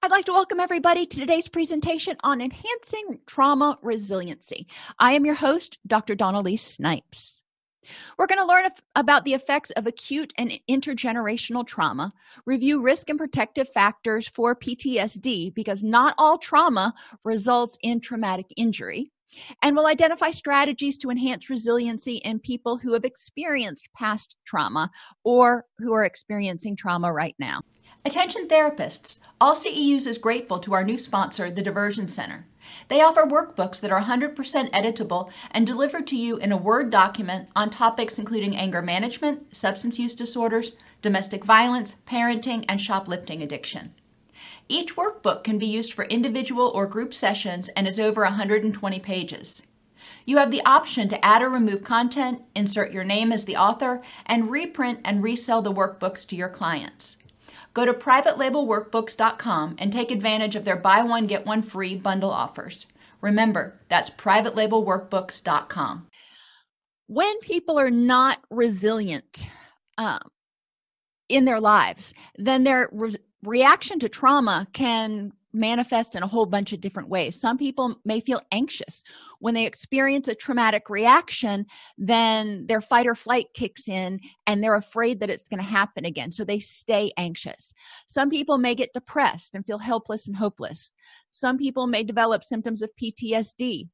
[0.00, 4.68] I'd like to welcome everybody to today's presentation on enhancing trauma resiliency.
[5.00, 6.14] I am your host, Dr.
[6.14, 7.42] Dawn-Elise Snipes.
[8.16, 12.12] We're going to learn about the effects of acute and intergenerational trauma,
[12.46, 16.94] review risk and protective factors for PTSD because not all trauma
[17.24, 19.10] results in traumatic injury,
[19.62, 24.92] and we'll identify strategies to enhance resiliency in people who have experienced past trauma
[25.24, 27.62] or who are experiencing trauma right now.
[28.04, 32.46] Attention therapists, all CEUs is grateful to our new sponsor, the Diversion Center.
[32.88, 34.36] They offer workbooks that are 100%
[34.70, 39.98] editable and delivered to you in a Word document on topics including anger management, substance
[39.98, 40.72] use disorders,
[41.02, 43.94] domestic violence, parenting, and shoplifting addiction.
[44.68, 49.62] Each workbook can be used for individual or group sessions and is over 120 pages.
[50.24, 54.02] You have the option to add or remove content, insert your name as the author,
[54.24, 57.16] and reprint and resell the workbooks to your clients.
[57.74, 62.86] Go to privatelabelworkbooks.com and take advantage of their buy one, get one free bundle offers.
[63.20, 66.06] Remember, that's privatelabelworkbooks.com.
[67.06, 69.50] When people are not resilient
[69.96, 70.28] um,
[71.28, 76.72] in their lives, then their re- reaction to trauma can manifest in a whole bunch
[76.72, 77.40] of different ways.
[77.40, 79.02] Some people may feel anxious
[79.40, 84.74] when they experience a traumatic reaction, then their fight or flight kicks in and they're
[84.74, 86.30] afraid that it's going to happen again.
[86.30, 87.72] So they stay anxious.
[88.06, 90.92] Some people may get depressed and feel helpless and hopeless.
[91.30, 93.88] Some people may develop symptoms of PTSD.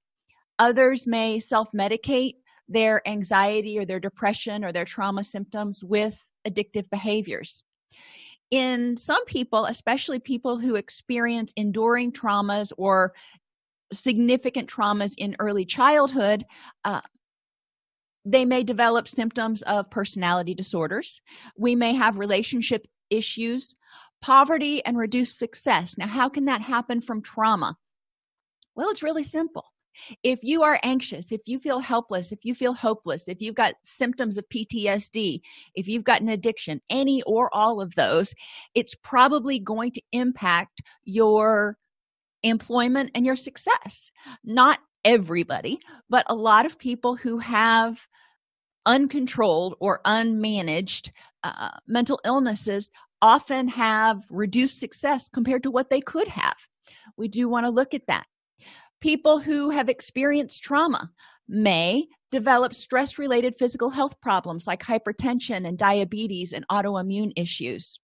[0.59, 2.35] Others may self medicate
[2.69, 7.63] their anxiety or their depression or their trauma symptoms with addictive behaviors
[8.51, 13.13] in some people, especially people who experience enduring traumas or
[13.93, 16.45] significant traumas in early childhood,
[16.85, 17.01] uh,
[18.25, 21.21] they may develop symptoms of personality disorders.
[21.59, 23.75] We may have relationship issues,
[24.23, 25.99] poverty, and reduced success.
[25.99, 27.77] Now, how can that happen from trauma?
[28.75, 29.74] Well, it's really simple
[30.23, 33.75] if you are anxious if you feel helpless if you feel hopeless if you've got
[33.83, 35.41] symptoms of ptsd
[35.75, 38.35] if you've got an addiction any or all of those
[38.75, 41.77] it's probably going to impact your
[42.45, 44.13] employment and your success.
[44.45, 48.07] Not everybody but a lot of people who have
[48.87, 51.11] uncontrolled or unmanaged
[51.43, 56.57] uh, mental illnesses often have reduced success compared to what they could have.
[57.19, 58.25] We do want to look at that
[59.05, 61.11] People who have experienced trauma
[61.47, 68.01] may develop stress related physical health problems like hypertension and diabetes and autoimmune issues.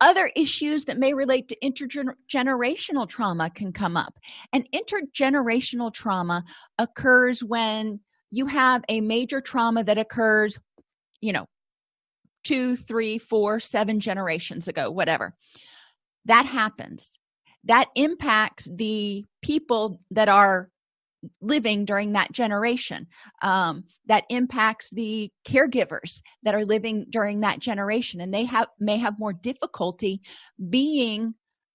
[0.00, 4.18] Other issues that may relate to intergenerational trauma can come up.
[4.52, 6.42] And intergenerational trauma
[6.80, 8.00] occurs when
[8.32, 10.58] you have a major trauma that occurs,
[11.20, 11.46] you know,
[12.42, 15.36] two, three, four, seven generations ago, whatever.
[16.24, 17.20] That happens
[17.66, 20.70] that impacts the people that are
[21.40, 23.06] living during that generation.
[23.42, 28.20] Um, that impacts the caregivers that are living during that generation.
[28.20, 30.20] And they have may have more difficulty
[30.68, 31.34] being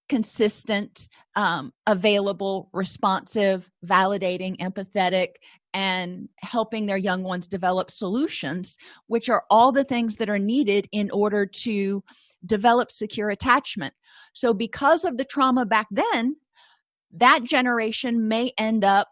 [0.09, 5.35] consistent um, available responsive validating empathetic
[5.71, 10.87] and helping their young ones develop solutions which are all the things that are needed
[10.91, 12.03] in order to
[12.45, 13.93] develop secure attachment.
[14.33, 16.35] So because of the trauma back then
[17.13, 19.07] that generation may end up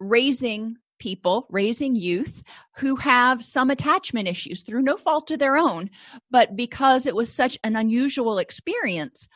[0.00, 2.42] raising people raising youth
[2.76, 5.90] who have some attachment issues through no fault of their own.
[6.30, 9.28] But because it was such an unusual experience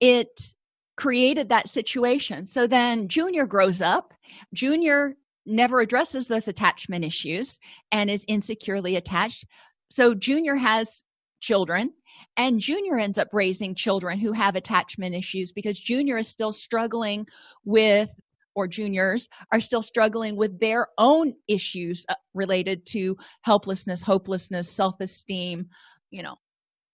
[0.00, 0.54] it
[0.96, 2.46] created that situation.
[2.46, 4.12] So then junior grows up.
[4.52, 5.16] Junior
[5.46, 7.58] never addresses those attachment issues
[7.90, 9.44] and is insecurely attached.
[9.90, 11.04] So junior has
[11.44, 11.92] children
[12.36, 17.26] and junior ends up raising children who have attachment issues because junior is still struggling
[17.64, 18.10] with
[18.56, 25.68] or juniors are still struggling with their own issues uh, related to helplessness hopelessness self-esteem
[26.10, 26.36] you know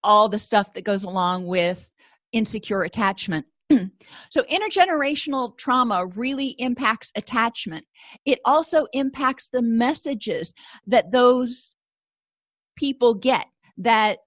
[0.02, 1.88] all the stuff that goes along with
[2.32, 3.46] insecure attachment.
[4.30, 7.84] So intergenerational trauma really impacts attachment.
[8.24, 10.52] It also impacts the messages
[10.86, 11.74] that those
[12.76, 13.46] people get
[13.78, 14.18] that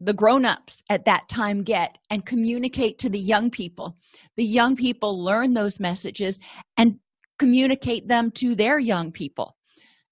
[0.00, 3.96] the grown-ups at that time get and communicate to the young people.
[4.36, 6.40] The young people learn those messages
[6.76, 6.98] and
[7.38, 9.56] communicate them to their young people.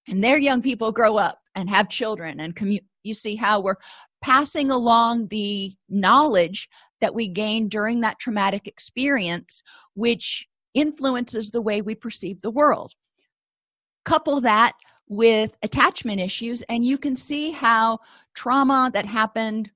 [0.07, 3.75] And their young people grow up and have children and commu- you see how we're
[4.21, 6.69] passing along the knowledge
[7.01, 9.63] that we gain during that traumatic experience
[9.93, 12.91] which influences the way we perceive the world.
[14.05, 14.73] Couple that
[15.07, 17.99] with attachment issues and you can see how
[18.35, 19.71] trauma that happened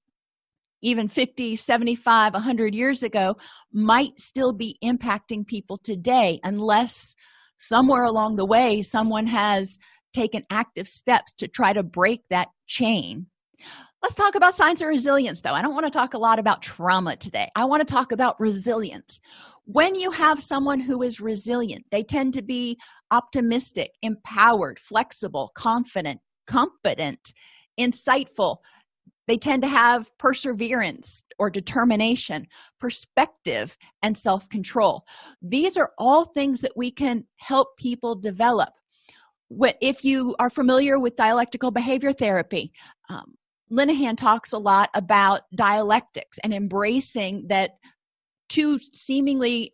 [0.83, 3.35] even 50 75 100 years ago
[3.71, 7.15] might still be impacting people today unless
[7.57, 9.79] somewhere along the way someone has
[10.13, 13.25] taken active steps to try to break that chain.
[14.03, 15.53] Let's talk about signs of resilience though.
[15.53, 17.49] I don't want to talk a lot about trauma today.
[17.55, 19.21] I want to talk about resilience.
[19.65, 22.77] When you have someone who is resilient they tend to be
[23.11, 27.31] optimistic empowered flexible confident competent
[27.79, 28.57] insightful
[29.27, 32.47] they tend to have perseverance or determination
[32.79, 35.03] perspective and self-control.
[35.41, 38.69] These are all things that we can help people develop.
[39.81, 42.73] If you are familiar with dialectical behavior therapy
[43.09, 43.35] um,
[43.73, 47.71] linehan talks a lot about dialectics and embracing that
[48.49, 49.73] two seemingly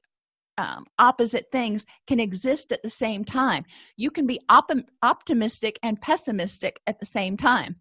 [0.57, 3.63] um, opposite things can exist at the same time.
[3.95, 7.77] You can be op- optimistic and pessimistic at the same time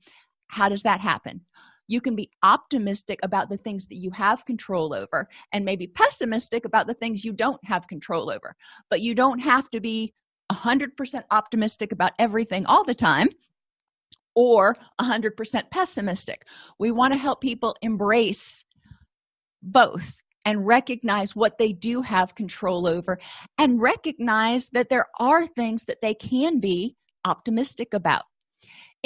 [0.48, 1.42] how does that happen?
[1.86, 6.64] You can be optimistic about the things that you have control over and maybe pessimistic
[6.64, 8.54] about the things you don't have control over
[8.90, 10.12] but you don't have to be
[10.52, 13.28] 100% optimistic about everything all the time
[14.34, 16.46] or 100% pessimistic.
[16.78, 18.64] We want to help people embrace
[19.62, 20.16] both
[20.46, 23.18] and recognize what they do have control over
[23.58, 28.22] and recognize that there are things that they can be optimistic about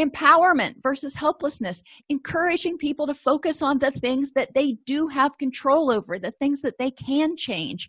[0.00, 1.82] empowerment versus helplessness.
[2.08, 6.60] Encouraging people to focus on the things that they do have control over the things
[6.62, 7.88] that they can change.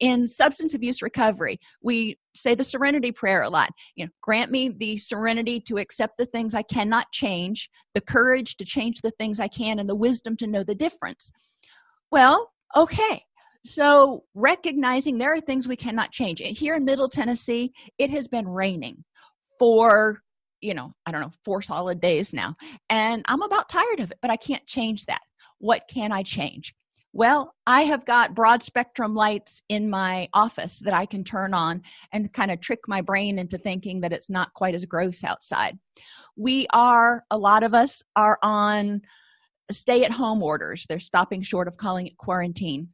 [0.00, 3.70] In substance abuse recovery we say the serenity prayer a lot.
[3.94, 8.56] You know grant me the serenity to accept the things i cannot change the courage
[8.56, 11.30] to change the things i can and the wisdom to know the difference.
[12.10, 13.24] Well okay.
[13.64, 16.40] So recognizing there are things we cannot change.
[16.40, 19.04] Here in middle tennessee it has been raining
[19.58, 20.22] for
[20.62, 22.56] you know i don't know four solid days now
[22.88, 25.20] and i'm about tired of it but i can't change that.
[25.58, 26.74] What can i change?
[27.12, 31.82] Well i have got broad spectrum lights in my office that i can turn on
[32.12, 35.78] and kind of trick my brain into thinking that it's not quite as gross outside.
[36.36, 39.02] We are a lot of us are on
[39.70, 40.86] stay at home orders.
[40.88, 42.88] They're stopping short of calling it quarantine.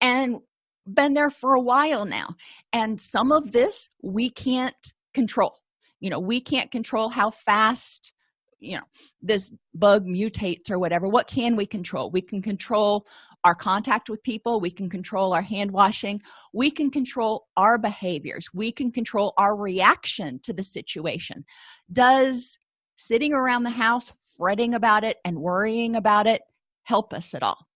[0.00, 0.38] And
[0.86, 2.34] been there for a while now
[2.72, 5.58] and some of this we can't control
[6.00, 8.12] you know we can't control how fast
[8.58, 8.84] you know
[9.22, 11.08] this bug mutates or whatever.
[11.08, 12.10] What can we control?
[12.10, 13.06] We can control
[13.44, 14.60] our contact with people.
[14.60, 16.20] We can control our hand washing.
[16.52, 18.48] We can control our behaviors.
[18.52, 21.44] We can control our reaction to the situation.
[21.92, 22.58] Does
[22.96, 26.42] sitting around the house fretting about it and worrying about it
[26.84, 27.66] help us at all?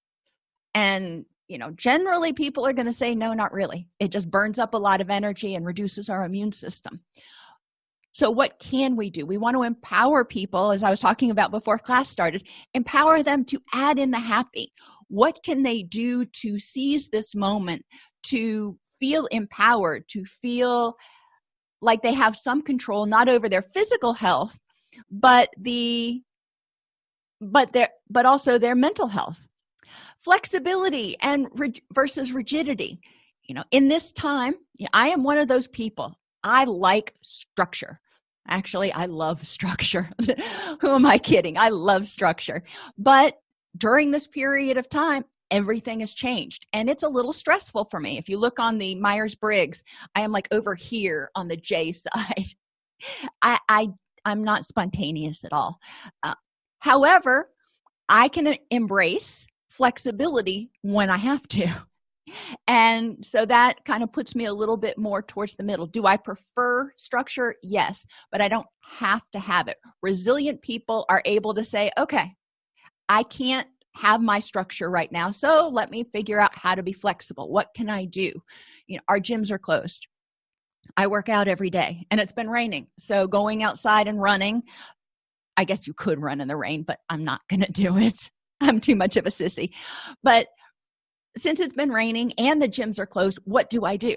[0.75, 3.87] And you know generally people are going to say no not really.
[3.99, 7.01] It just burns up a lot of energy and reduces our immune system
[8.12, 9.25] so what can we do?
[9.25, 13.45] We want to empower people as i was talking about before class started empower them
[13.47, 14.73] to add in the happy.
[15.09, 17.85] What can they do to seize this moment
[18.25, 20.95] to feel empowered to feel
[21.81, 24.59] like they have some control not over their physical health
[25.11, 26.21] but the
[27.41, 29.39] but their but also their mental health?
[30.23, 31.49] Flexibility and
[31.95, 33.01] versus rigidity.
[33.45, 34.55] You know in this time
[34.93, 38.01] i am one of those people I like structure.
[38.49, 40.11] Actually, I love structure.
[40.81, 41.59] Who am I kidding?
[41.59, 42.63] I love structure.
[42.99, 43.35] But
[43.77, 48.19] during this period of time, everything has changed and it's a little stressful for me.
[48.19, 49.83] If you look on the Myers Briggs,
[50.14, 52.55] I am like over here on the J side.
[53.43, 53.88] I, I
[54.25, 55.79] I'm not spontaneous at all.
[56.23, 56.35] Uh,
[56.79, 57.50] however,
[58.09, 61.69] I can embrace flexibility when I have to
[62.67, 65.87] and so that kind of puts me a little bit more towards the middle.
[65.87, 67.55] Do i prefer structure?
[67.63, 69.77] Yes but i don't have to have it.
[70.03, 72.35] Resilient people are able to say okay
[73.09, 76.93] i can't have my structure right now so let me figure out how to be
[76.93, 77.51] flexible.
[77.51, 78.33] What can i do?
[78.87, 80.07] You know our gyms are closed.
[80.97, 82.89] I work out every day and it's been raining.
[82.99, 84.63] So going outside and running
[85.57, 88.31] i guess you could run in the rain but i'm not going to do it.
[88.61, 89.71] I'm too much of a sissy.
[90.23, 90.49] But
[91.37, 94.15] since it's been raining and the gyms are closed what do i do?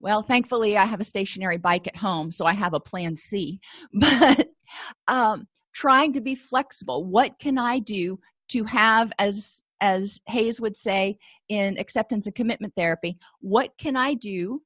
[0.00, 3.60] Well thankfully i have a stationary bike at home so i have a plan c.
[3.92, 4.48] But
[5.06, 8.18] um, trying to be flexible what can i do
[8.50, 14.14] to have as as hayes would say in acceptance and commitment therapy what can i
[14.14, 14.62] do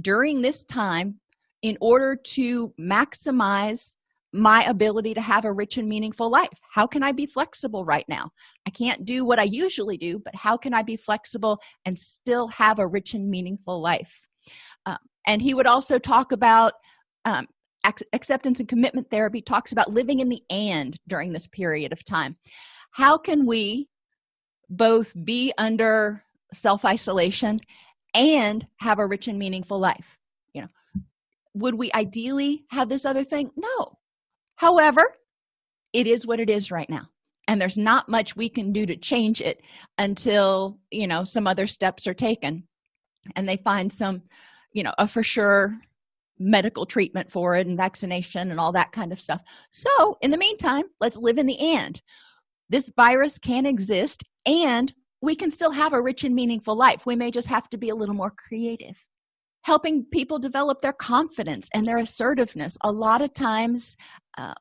[0.00, 1.20] during this time
[1.62, 3.94] in order to maximize
[4.36, 6.60] my ability to have a rich and meaningful life.
[6.70, 8.30] How can i be flexible right now?
[8.66, 12.48] I can't do what i usually do but how can i be flexible and still
[12.48, 14.20] have a rich and meaningful life?
[14.84, 16.74] Um, and he would also talk about
[17.24, 17.46] um,
[18.12, 19.40] acceptance and commitment therapy.
[19.40, 22.36] Talks about living in the and during this period of time.
[22.92, 23.88] How can we
[24.68, 27.60] both be under self isolation
[28.14, 30.18] and have a rich and meaningful life?
[30.52, 30.68] You know
[31.56, 33.50] would we ideally have this other thing?
[33.56, 33.95] No
[34.56, 35.14] however
[35.92, 37.08] it is what it is right now
[37.48, 39.62] and there's not much we can do to change it
[39.98, 42.66] until you know some other steps are taken
[43.34, 44.22] and they find some
[44.72, 45.76] you know a for sure
[46.38, 49.40] medical treatment for it and vaccination and all that kind of stuff.
[49.70, 52.00] So in the meantime let's live in the and.
[52.68, 57.06] This virus can exist and we can still have a rich and meaningful life.
[57.06, 59.02] We may just have to be a little more creative
[59.66, 62.78] helping people develop their confidence and their assertiveness.
[62.82, 63.96] A lot of times
[64.36, 64.54] uh,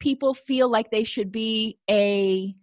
[0.00, 2.54] people feel like they should be a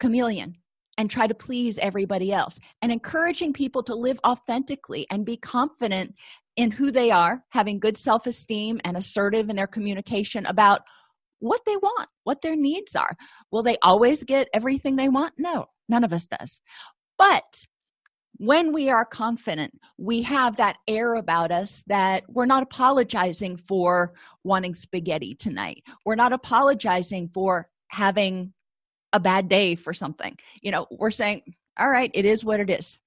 [0.00, 0.56] chameleon
[0.98, 2.58] and try to please everybody else.
[2.80, 6.14] And encouraging people to live authentically and be confident
[6.56, 10.82] in who they are having good self-esteem and assertive in their communication about
[11.38, 13.14] what they want what their needs are.
[13.52, 15.34] Will they always get everything they want?
[15.36, 16.60] No none of us does.
[17.18, 17.64] But
[18.38, 24.12] when we are confident we have that air about us that we're not apologizing for
[24.44, 25.82] wanting spaghetti tonight.
[26.04, 28.52] We're not apologizing for having
[29.12, 30.36] a bad day for something.
[30.60, 31.42] You know we're saying
[31.78, 32.98] all right it is what it is.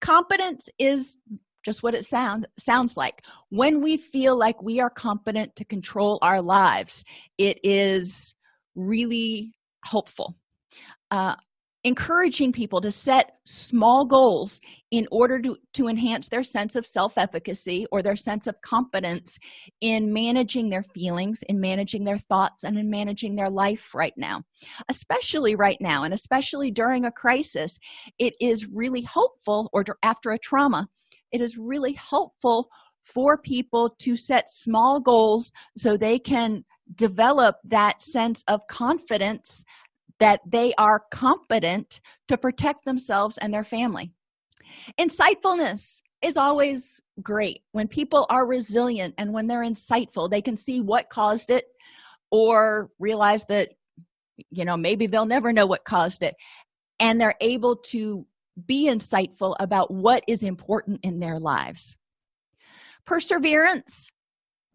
[0.00, 1.16] Competence is
[1.64, 3.22] just what it sounds sounds like.
[3.50, 7.04] When we feel like we are competent to control our lives
[7.38, 8.34] it is
[8.74, 9.52] really
[9.84, 10.36] hopeful
[11.10, 11.34] uh,
[11.84, 14.60] encouraging people to set small goals
[14.90, 19.38] in order to, to enhance their sense of self-efficacy or their sense of competence
[19.80, 24.42] in managing their feelings in managing their thoughts and in managing their life right now.
[24.88, 27.78] Especially right now and especially during a crisis
[28.18, 30.86] it is really hopeful or after a trauma
[31.32, 32.68] it is really helpful
[33.02, 39.64] for people to set small goals so they can develop that sense of confidence
[40.20, 44.12] that they are competent to protect themselves and their family.
[44.98, 47.62] Insightfulness is always great.
[47.72, 51.64] When people are resilient and when they're insightful, they can see what caused it
[52.30, 53.70] or realize that,
[54.50, 56.34] you know, maybe they'll never know what caused it.
[57.00, 58.26] And they're able to
[58.66, 61.96] be insightful about what is important in their lives.
[63.06, 64.10] Perseverance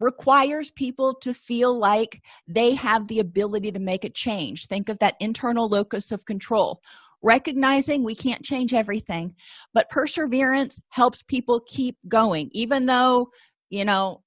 [0.00, 4.66] requires people to feel like they have the ability to make a change.
[4.66, 6.80] Think of that internal locus of control.
[7.22, 9.34] Recognizing we can't change everything,
[9.72, 13.30] but perseverance helps people keep going, even though,
[13.70, 14.22] you know,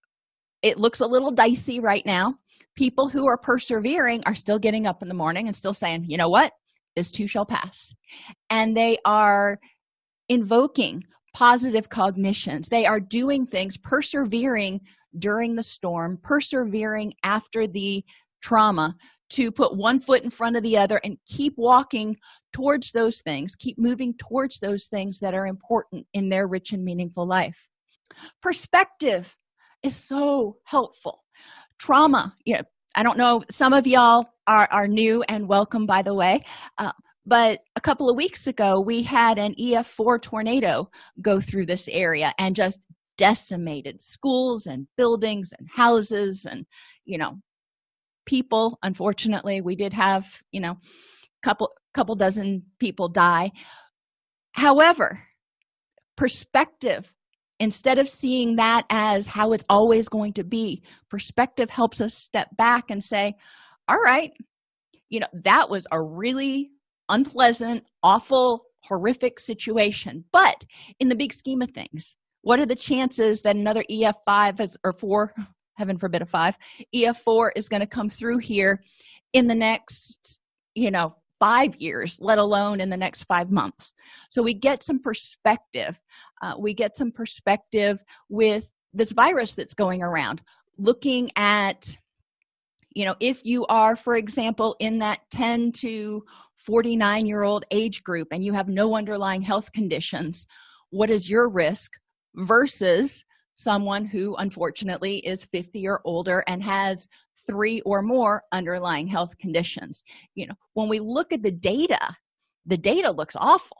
[0.63, 2.35] it looks a little dicey right now.
[2.75, 6.17] People who are persevering are still getting up in the morning and still saying, you
[6.17, 6.51] know what,
[6.95, 7.93] this too shall pass.
[8.49, 9.59] And they are
[10.27, 12.69] invoking positive cognitions.
[12.69, 14.81] They are doing things, persevering
[15.17, 18.03] during the storm, persevering after the
[18.41, 18.95] trauma
[19.31, 22.17] to put one foot in front of the other and keep walking
[22.51, 26.83] towards those things, keep moving towards those things that are important in their rich and
[26.83, 27.67] meaningful life.
[28.41, 29.35] Perspective
[29.83, 31.23] is so helpful.
[31.77, 32.61] Trauma, you know,
[32.95, 36.43] I don't know, some of y'all are, are new and welcome, by the way.
[36.79, 36.91] Uh,
[37.29, 40.89] but a couple of weeks ago, we had an EF4 tornado
[41.21, 42.79] go through this area and just
[43.17, 46.65] decimated schools and buildings and houses and
[47.05, 47.37] you know
[48.25, 48.79] people.
[48.81, 50.77] Unfortunately we did have you know
[51.43, 53.51] couple couple dozen people die.
[54.53, 55.21] However
[56.17, 57.13] perspective
[57.59, 62.47] instead of seeing that as how it's always going to be perspective helps us step
[62.57, 63.33] back and say
[63.87, 64.33] all right
[65.09, 66.71] you know that was a really
[67.09, 70.23] unpleasant awful horrific situation.
[70.31, 70.63] But
[70.99, 74.93] in the big scheme of things what are the chances that another ef5 is, or
[74.93, 75.33] 4
[75.75, 76.57] heaven forbid a 5
[76.95, 78.81] ef4 is going to come through here
[79.33, 80.39] in the next
[80.75, 83.93] you know five years let alone in the next five months?
[84.29, 85.99] So we get some perspective
[86.41, 90.41] uh, we get some perspective with this virus that's going around
[90.77, 91.95] looking at
[92.91, 96.23] you know if you are for example in that 10 to
[96.65, 100.45] 49 year old age group and you have no underlying health conditions
[100.91, 101.93] what is your risk
[102.35, 103.23] versus
[103.55, 107.07] someone who unfortunately is 50 or older and has
[107.45, 110.03] three or more underlying health conditions?
[110.35, 111.99] You know when we look at the data
[112.65, 113.77] the data looks awful.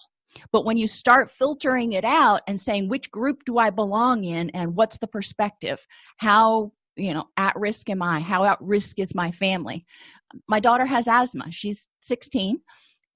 [0.52, 4.50] But when you start filtering it out and saying which group do i belong in
[4.52, 5.86] and what's the perspective?
[6.18, 8.20] How you know at risk am i?
[8.20, 9.86] How at risk is my family?
[10.48, 11.51] My daughter has asthma.
[11.51, 12.60] She's 16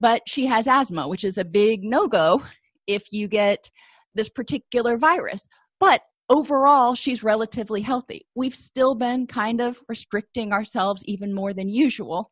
[0.00, 2.42] but she has asthma which is a big no-go
[2.86, 3.70] if you get
[4.14, 5.46] this particular virus.
[5.80, 8.26] But overall she's relatively healthy.
[8.34, 12.30] We've still been kind of restricting ourselves even more than usual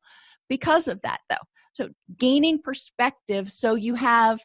[0.49, 1.37] because of that though.
[1.75, 4.41] So gaining perspective so you have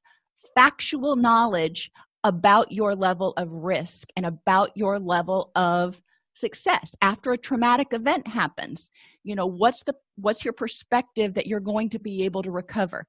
[0.55, 1.91] factual knowledge
[2.23, 6.01] about your level of risk and about your level of
[6.37, 8.91] success after a traumatic event happens.
[9.23, 13.07] You know what's the what's your perspective that you're going to be able to recover?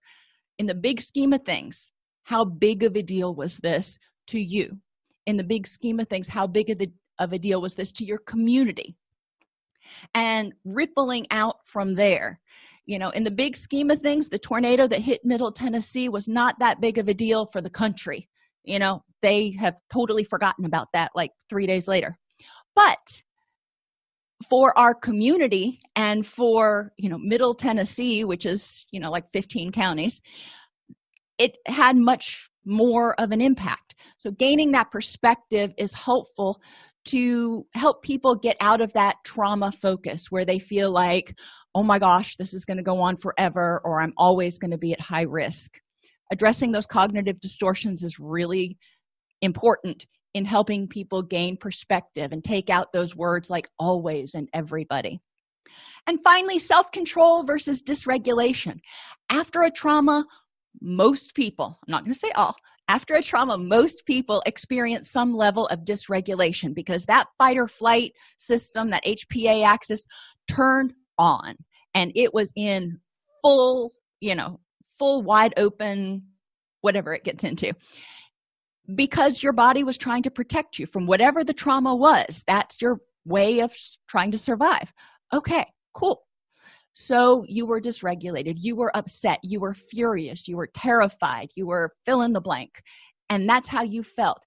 [0.58, 1.92] In the big scheme of things
[2.24, 4.78] how big of a deal was this to you?
[5.26, 7.92] In the big scheme of things how big of, the, of a deal was this
[7.92, 8.96] to your community?
[10.14, 12.40] And rippling out from there
[12.86, 16.26] you know in the big scheme of things the tornado that hit middle tennessee was
[16.26, 18.28] not that big of a deal for the country.
[18.64, 22.18] You know they have totally forgotten about that like three days later
[22.78, 23.22] but
[24.48, 29.72] for our community and for you know middle tennessee which is you know like 15
[29.72, 30.20] counties
[31.38, 33.94] it had much more of an impact.
[34.18, 36.60] So gaining that perspective is helpful
[37.06, 41.34] to help people get out of that trauma focus where they feel like
[41.74, 44.78] oh my gosh this is going to go on forever or i'm always going to
[44.78, 45.78] be at high risk.
[46.30, 48.76] Addressing those cognitive distortions is really
[49.40, 50.06] important
[50.38, 55.20] in helping people gain perspective and take out those words like always and everybody.
[56.06, 58.78] And finally, self control versus dysregulation.
[59.28, 60.24] After a trauma,
[60.80, 62.54] most people, I'm not going to say all,
[62.88, 68.12] after a trauma, most people experience some level of dysregulation because that fight or flight
[68.38, 70.06] system, that HPA axis,
[70.48, 71.56] turned on
[71.94, 73.00] and it was in
[73.42, 74.60] full, you know,
[74.98, 76.22] full wide open,
[76.80, 77.74] whatever it gets into
[78.94, 82.44] because your body was trying to protect you from whatever the trauma was.
[82.46, 83.74] That's your way of
[84.08, 84.92] trying to survive.
[85.32, 86.22] Okay, cool.
[86.92, 91.92] So you were dysregulated, you were upset, you were furious, you were terrified, you were
[92.04, 92.82] fill in the blank,
[93.28, 94.44] and that's how you felt.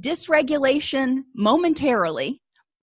[0.00, 2.40] Dysregulation momentarily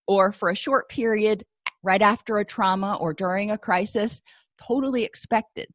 [0.07, 1.43] or for a short period
[1.83, 4.21] right after a trauma or during a crisis,
[4.65, 5.67] totally expected.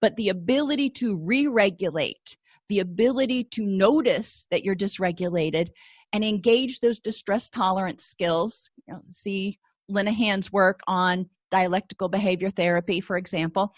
[0.00, 2.37] But the ability to re regulate,
[2.68, 5.68] the ability to notice that you're dysregulated
[6.12, 13.00] and engage those distress tolerance skills you know, see linehan's work on dialectical behavior therapy
[13.00, 13.72] for example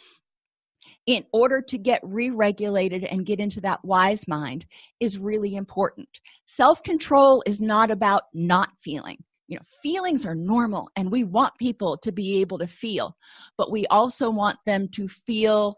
[1.07, 4.67] in order to get re-regulated and get into that wise mind
[5.01, 6.09] is really important.
[6.47, 9.17] Self-control is not about not feeling.
[9.49, 13.17] You know feelings are normal and we want people to be able to feel
[13.59, 15.75] but we also want them to feel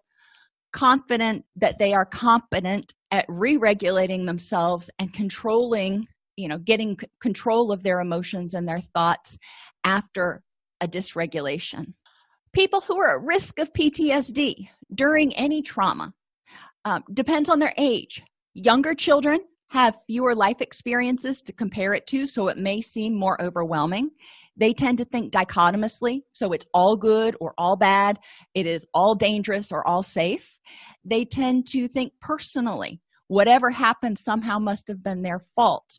[0.74, 7.70] confident that they are competent at re-regulating themselves and controlling you know getting c- control
[7.70, 9.38] of their emotions and their thoughts
[9.84, 10.42] after
[10.80, 11.92] a dysregulation.
[12.52, 16.12] People who are at risk of ptsd during any trauma
[16.84, 18.22] um, depends on their age.
[18.54, 23.40] Younger children have fewer life experiences to compare it to so it may seem more
[23.40, 24.10] overwhelming.
[24.56, 28.18] They tend to think dichotomously so it's all good or all bad
[28.54, 30.58] it is all dangerous or all safe
[31.04, 33.00] they tend to think personally.
[33.28, 35.98] Whatever happened somehow must have been their fault.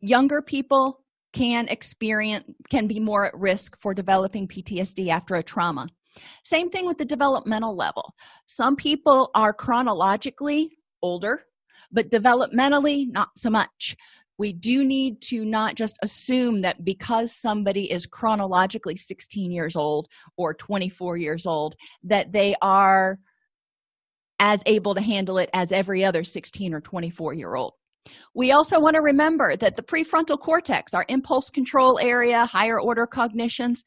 [0.00, 1.00] Younger people
[1.32, 5.86] can experience can be more at risk for developing ptsd after a trauma.
[6.44, 8.14] Same thing with the developmental level.
[8.46, 11.42] Some people are chronologically older
[11.92, 13.96] but developmentally not so much.
[14.38, 20.08] We do need to not just assume that because somebody is chronologically 16 years old
[20.36, 23.18] or 24 years old that they are
[24.38, 27.74] as able to handle it as every other 16 or 24 year old.
[28.34, 33.06] We also want to remember that the prefrontal cortex our impulse control area higher order
[33.06, 33.82] cognitions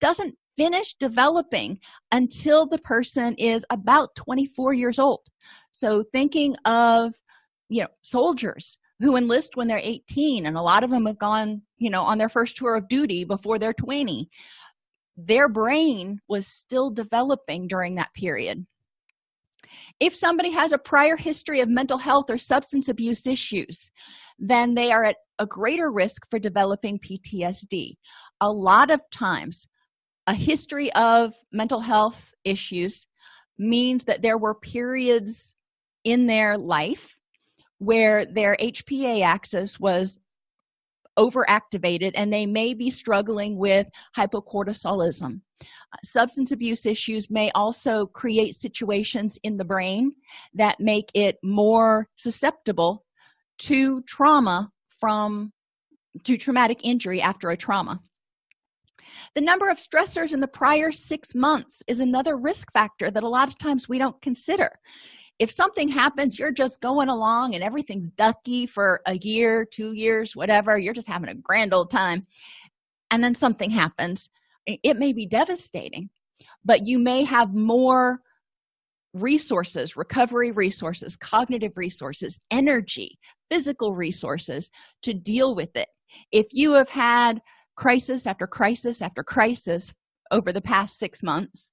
[0.00, 1.78] doesn't finish developing
[2.10, 5.22] until the person is about 24 years old.
[5.70, 7.14] So thinking of
[7.68, 11.62] you know soldiers who enlist when they're 18 and a lot of them have gone
[11.78, 14.28] you know on their first tour of duty before they're 20
[15.16, 18.66] their brain was still developing during that period
[20.00, 23.90] if somebody has a prior history of mental health or substance abuse issues
[24.38, 27.94] then they are at a greater risk for developing ptsd
[28.40, 29.66] a lot of times
[30.26, 33.06] a history of mental health issues
[33.58, 35.54] means that there were periods
[36.04, 37.18] in their life
[37.78, 40.20] where their HPA axis was
[41.18, 45.40] overactivated and they may be struggling with hypocortisolism.
[46.02, 50.12] Substance abuse issues may also create situations in the brain
[50.54, 53.04] that make it more susceptible
[53.58, 55.52] to trauma from
[56.24, 58.00] to traumatic injury after a trauma.
[59.34, 63.28] The number of stressors in the prior six months is another risk factor that a
[63.28, 64.70] lot of times we don't consider
[65.42, 70.36] if something happens you're just going along and everything's ducky for a year two years
[70.36, 72.24] whatever you're just having a grand old time
[73.10, 74.30] and then something happens.
[74.66, 76.10] It may be devastating
[76.64, 78.20] but you may have more
[79.14, 83.18] resources recovery resources cognitive resources energy
[83.50, 84.70] physical resources
[85.02, 85.88] to deal with it.
[86.30, 87.40] If you have had
[87.74, 89.92] crisis after crisis after crisis
[90.30, 91.68] over the past six months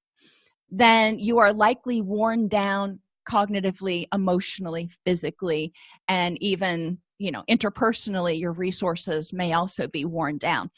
[0.71, 5.71] then you are likely worn down cognitively emotionally physically
[6.07, 10.69] and even you know interpersonally your resources may also be worn down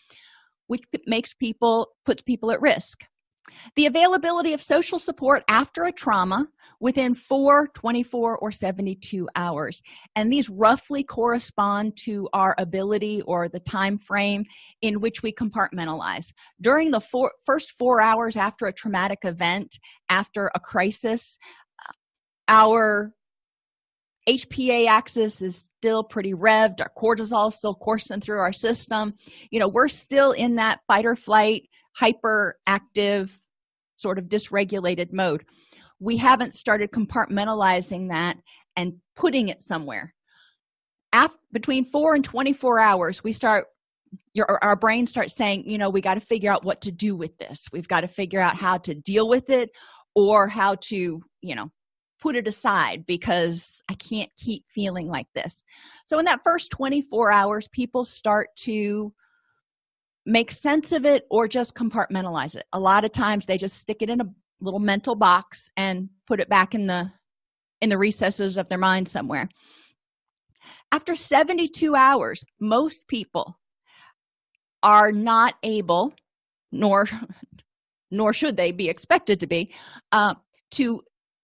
[0.71, 3.03] which makes people puts people at risk.
[3.75, 6.47] The availability of social support after a trauma
[6.79, 9.81] within 4 24 or 72 hours
[10.15, 14.45] and these roughly correspond to our ability or the time frame
[14.81, 16.31] in which we compartmentalize.
[16.61, 17.01] During the
[17.45, 21.37] first four hours after a traumatic event after a crisis
[22.47, 23.13] our
[24.27, 26.81] HPA axis is still pretty revved.
[26.81, 29.15] Our cortisol is still coursing through our system.
[29.49, 33.31] You know, we're still in that fight or flight, hyperactive,
[33.97, 35.45] sort of dysregulated mode.
[35.99, 38.37] We haven't started compartmentalizing that
[38.75, 40.13] and putting it somewhere.
[41.13, 43.65] After, between four and 24 hours, we start
[44.33, 47.15] your our brain starts saying, you know, we got to figure out what to do
[47.15, 47.65] with this.
[47.71, 49.69] We've got to figure out how to deal with it
[50.15, 51.69] or how to, you know,
[52.21, 55.63] put it aside because I can't keep feeling like this.
[56.05, 59.13] So, in that first 24 hours, people start to
[60.25, 62.65] make sense of it or just compartmentalize it.
[62.73, 64.29] A lot of times they just stick it in a
[64.61, 67.11] little mental box and put it back in the
[67.81, 69.49] in the recesses of their mind somewhere.
[70.91, 73.57] After 72 hours, most people
[74.83, 76.13] are not able
[76.71, 77.07] nor
[78.11, 79.73] nor should they be expected to be
[80.11, 80.35] uh,
[80.71, 81.01] to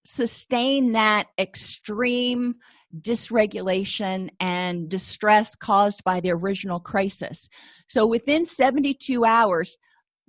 [0.07, 2.55] sustain that extreme
[3.01, 7.49] dysregulation and distress caused by the original crisis.
[7.87, 9.77] So within 72 hours,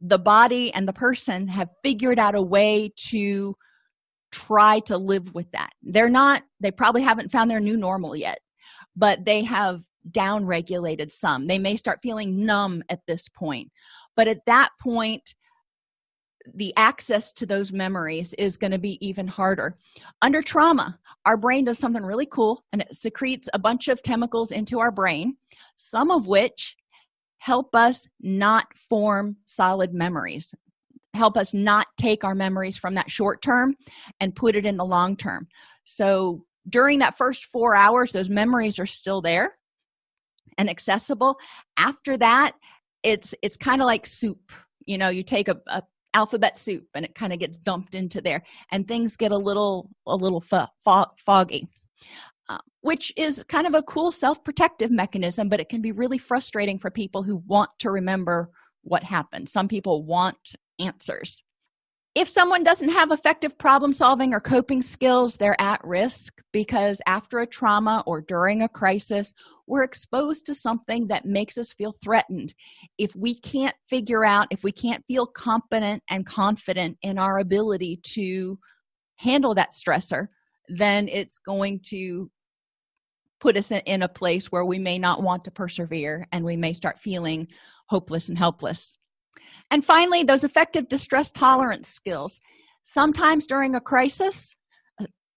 [0.00, 3.54] the body and the person have figured out a way to
[4.32, 5.70] try to live with that.
[5.82, 8.40] They're not, they probably haven't found their new normal yet,
[8.96, 11.46] but they have down regulated some.
[11.46, 13.70] They may start feeling numb at this point.
[14.16, 15.34] But at that point,
[16.54, 19.76] the access to those memories is going to be even harder.
[20.22, 24.50] Under trauma, our brain does something really cool and it secretes a bunch of chemicals
[24.50, 25.36] into our brain,
[25.76, 26.76] some of which
[27.38, 30.54] help us not form solid memories,
[31.14, 33.74] help us not take our memories from that short term
[34.20, 35.46] and put it in the long term.
[35.84, 39.56] So during that first four hours, those memories are still there
[40.58, 41.38] and accessible.
[41.78, 42.52] After that,
[43.02, 44.50] it's it's kind of like soup
[44.88, 45.82] you know you take a, a
[46.14, 48.42] alphabet soup and it kind of gets dumped into there
[48.72, 51.68] and things get a little a little fo- fo- foggy
[52.48, 56.78] uh, which is kind of a cool self-protective mechanism but it can be really frustrating
[56.78, 58.50] for people who want to remember
[58.88, 59.48] what happened.
[59.48, 61.42] Some people want answers
[62.14, 67.38] if someone doesn't have effective problem solving or coping skills, they're at risk because after
[67.38, 69.32] a trauma or during a crisis,
[69.66, 72.54] we're exposed to something that makes us feel threatened.
[72.96, 78.00] If we can't figure out, if we can't feel competent and confident in our ability
[78.14, 78.58] to
[79.16, 80.28] handle that stressor,
[80.68, 82.30] then it's going to
[83.40, 86.72] put us in a place where we may not want to persevere and we may
[86.72, 87.46] start feeling
[87.86, 88.97] hopeless and helpless.
[89.70, 92.40] And finally, those effective distress tolerance skills.
[92.82, 94.56] Sometimes during a crisis,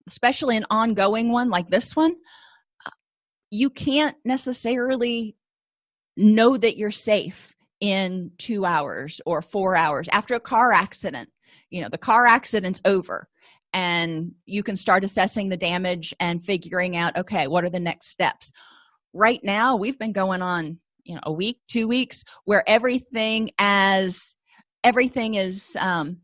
[0.07, 2.15] especially an ongoing one like this one,
[3.49, 5.35] you can't necessarily
[6.17, 11.29] know that you're safe in two hours or four hours after a car accident.
[11.69, 13.27] You know, the car accident's over
[13.73, 18.07] and you can start assessing the damage and figuring out okay, what are the next
[18.07, 18.51] steps?
[19.13, 24.35] Right now, we've been going on you know a week two weeks where everything as
[24.83, 26.17] everything is um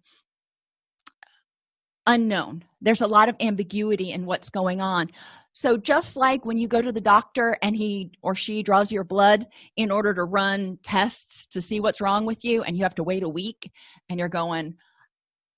[2.08, 2.64] unknown.
[2.82, 5.12] There's a lot of ambiguity in what's going on.
[5.54, 9.04] So just like when you go to the doctor and he or she draws your
[9.04, 12.96] blood in order to run tests to see what's wrong with you and you have
[12.96, 13.72] to wait a week
[14.08, 14.76] and you're going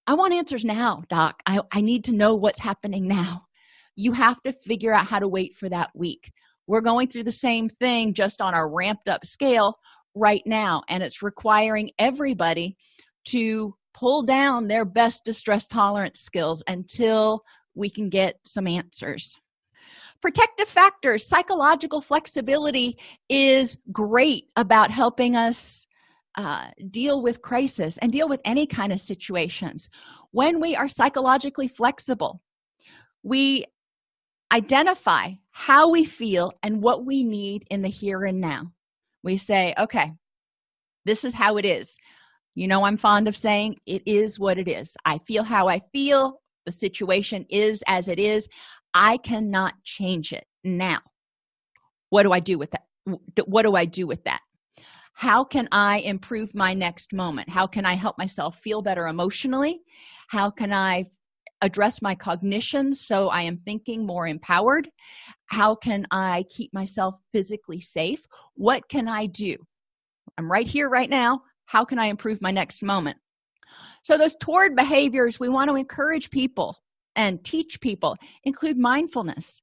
[0.07, 1.41] i want answers now doc.
[1.45, 3.45] I, I need to know what's happening now.
[3.97, 6.31] You have to figure out how to wait for that week
[6.69, 9.79] we're going through the same thing just on a ramped up scale
[10.13, 12.77] right now, and it's requiring everybody
[13.25, 19.35] to pull down their best distress tolerance skills until we can get some answers.
[20.21, 25.87] Protective factors, psychological flexibility is great about helping us
[26.37, 29.89] uh, deal with crisis and deal with any kind of situations.
[30.31, 32.43] When we are psychologically flexible,
[33.23, 33.65] we
[34.53, 38.71] identify how we feel and what we need in the here and now.
[39.23, 40.13] We say, okay,
[41.05, 41.97] this is how it is.
[42.55, 44.95] You know, I'm fond of saying it is what it is.
[45.03, 46.39] I feel how I feel.
[46.65, 48.47] the situation is as it is
[48.93, 50.99] i cannot change it now
[52.09, 52.83] what do i do with that
[53.47, 54.41] what do i do with that
[55.13, 59.79] how can i improve my next moment how can i help myself feel better emotionally
[60.27, 61.05] how can i
[61.61, 64.89] address my cognition so i am thinking more empowered?
[65.47, 68.21] How can i keep myself physically safe?
[68.55, 69.55] What can i do?
[70.37, 71.41] I'm right here right now.
[71.65, 73.17] How can i improve my next moment?
[74.03, 76.77] So those toward behaviors we want to encourage people
[77.15, 79.61] and teach people include mindfulness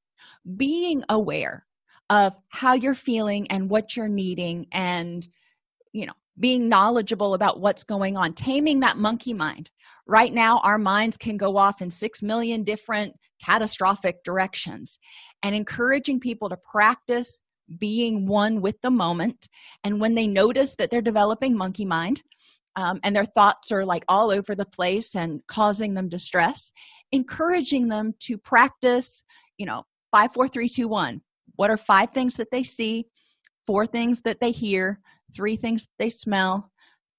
[0.57, 1.67] being aware
[2.11, 5.27] of how you're feeling and what you're needing and
[5.93, 9.71] you know being knowledgeable about what's going on taming that monkey mind
[10.07, 13.15] right now our minds can go off in 6 million different
[13.45, 14.99] catastrophic directions.
[15.43, 17.41] And encouraging people to practice
[17.79, 19.49] being one with the moment.
[19.85, 22.23] And when they notice that they're developing monkey mind
[22.77, 26.71] um, and their thoughts are like all over the place and causing them distress
[27.13, 29.23] encouraging them to practice
[29.59, 31.21] you know five four three two one.
[31.57, 33.07] What are five things that they see
[33.67, 35.01] four things that they hear
[35.35, 36.71] three things they smell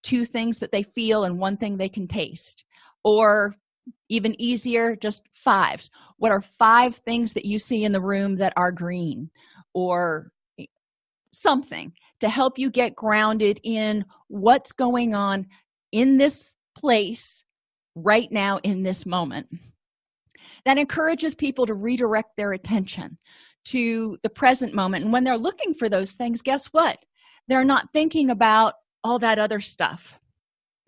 [0.03, 2.63] two things that they feel and one thing they can taste.
[3.03, 3.55] Or
[4.09, 5.89] even easier just fives.
[6.17, 9.29] What are five things that you see in the room that are green?
[9.73, 10.31] Or
[11.31, 15.47] something to help you get grounded in what's going on
[15.91, 17.43] in this place
[17.95, 19.47] right now in this moment.
[20.65, 23.17] That encourages people to redirect their attention
[23.65, 25.03] to the present moment.
[25.03, 26.97] And when they're looking for those things guess what?
[27.47, 28.73] They're not thinking about
[29.07, 30.19] all that other stuff.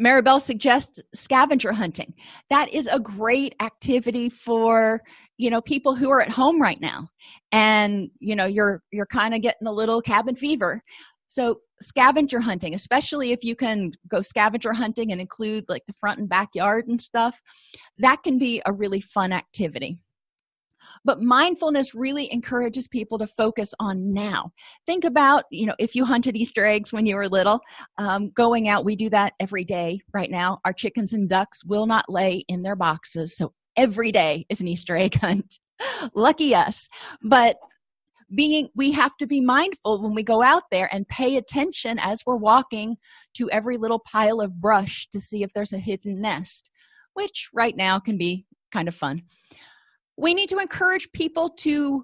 [0.01, 2.13] Maribel suggests scavenger hunting.
[2.49, 5.01] That is a great activity for
[5.37, 7.07] you know people who are at home right now.
[7.51, 10.83] And you know you're you're kind of getting a little cabin fever.
[11.27, 16.19] So scavenger hunting especially if you can go scavenger hunting and include like the front
[16.19, 17.39] and backyard and stuff
[17.99, 19.97] that can be a really fun activity
[21.05, 24.51] but mindfulness really encourages people to focus on now.
[24.85, 27.59] Think about you know if you hunted easter eggs when you were little
[27.97, 30.59] um, going out we do that every day right now.
[30.65, 34.67] Our chickens and ducks will not lay in their boxes so every day is an
[34.67, 35.59] easter egg hunt.
[36.13, 36.87] Lucky us.
[37.21, 37.57] But
[38.33, 42.23] being we have to be mindful when we go out there and pay attention as
[42.25, 42.97] we're walking
[43.33, 46.69] to every little pile of brush to see if there's a hidden nest
[47.13, 49.23] which right now can be kind of fun
[50.19, 52.03] we need to encourage people to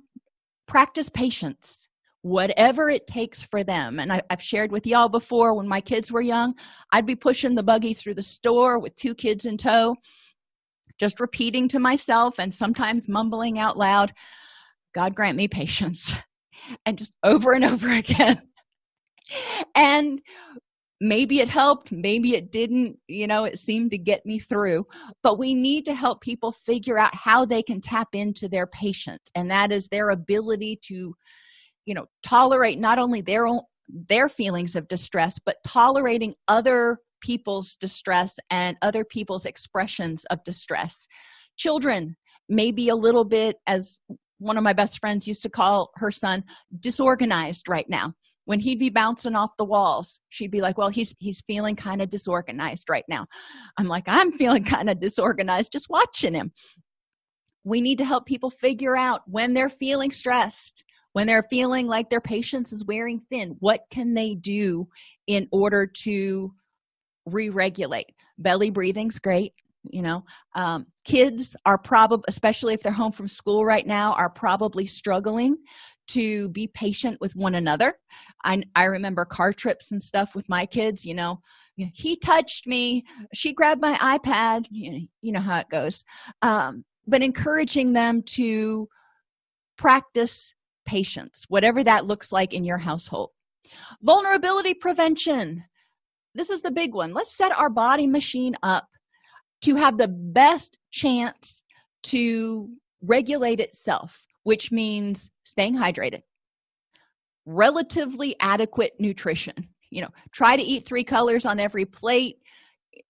[0.67, 1.87] practice patience
[2.21, 3.99] whatever it takes for them.
[3.99, 6.55] And I, have shared with y'all before when my kids were young
[6.91, 9.95] i'd be pushing the buggy through the store with two kids in tow
[10.99, 14.11] just repeating to myself and sometimes mumbling out loud
[14.95, 16.15] god grant me patience
[16.85, 18.41] and just over and over again.
[19.73, 20.21] And
[21.01, 24.85] maybe it helped maybe it didn't you know it seemed to get me through
[25.23, 29.29] but we need to help people figure out how they can tap into their patience
[29.35, 31.13] and that is their ability to
[31.85, 33.59] you know tolerate not only their own
[34.07, 41.07] their feelings of distress but tolerating other people's distress and other people's expressions of distress.
[41.57, 42.15] Children
[42.47, 43.99] maybe a little bit as
[44.37, 46.43] one of my best friends used to call her son
[46.79, 48.13] disorganized right now
[48.45, 52.01] when he'd be bouncing off the walls she'd be like well he's he's feeling kind
[52.01, 53.25] of disorganized right now.
[53.77, 56.51] I'm like i'm feeling kind of disorganized just watching him.
[57.63, 62.09] We need to help people figure out when they're feeling stressed when they're feeling like
[62.09, 64.87] their patience is wearing thin what can they do
[65.27, 66.53] in order to
[67.25, 68.13] re-regulate?
[68.37, 69.53] Belly breathing's great
[69.91, 70.23] you know?
[70.55, 75.57] Um, kids are probably especially if they're home from school right now are probably struggling
[76.07, 77.95] to be patient with one another.
[78.43, 81.41] I i remember car trips and stuff with my kids you know
[81.75, 83.03] he touched me.
[83.33, 84.65] She grabbed my ipad.
[84.71, 86.03] You know, you know how it goes.
[86.41, 88.87] Um, but encouraging them to
[89.77, 90.53] practice
[90.85, 93.31] patience whatever that looks like in your household.
[94.01, 95.63] Vulnerability prevention.
[96.35, 97.13] This is the big one.
[97.13, 98.87] Let's set our body machine up
[99.61, 101.63] to have the best chance
[102.03, 102.69] to
[103.01, 106.21] regulate itself which means staying hydrated.
[107.45, 109.55] Relatively adequate nutrition.
[109.91, 112.37] You know try to eat three colors on every plate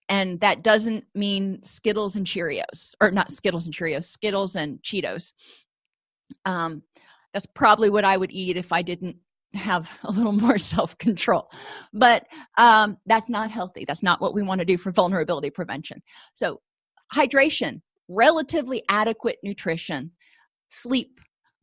[0.10, 5.34] and that doesn't mean skittles and cheerios or not skittles and cheerios skittles and cheetos.
[6.46, 6.84] Um
[7.34, 9.18] that's probably what i would eat if i didn't
[9.56, 11.50] have a little more self-control.
[11.94, 12.26] But
[12.58, 13.86] um, that's not healthy.
[13.88, 16.02] That's not what we want to do for vulnerability prevention.
[16.34, 16.62] So
[17.14, 20.12] hydration relatively adequate nutrition.
[20.70, 21.20] Sleep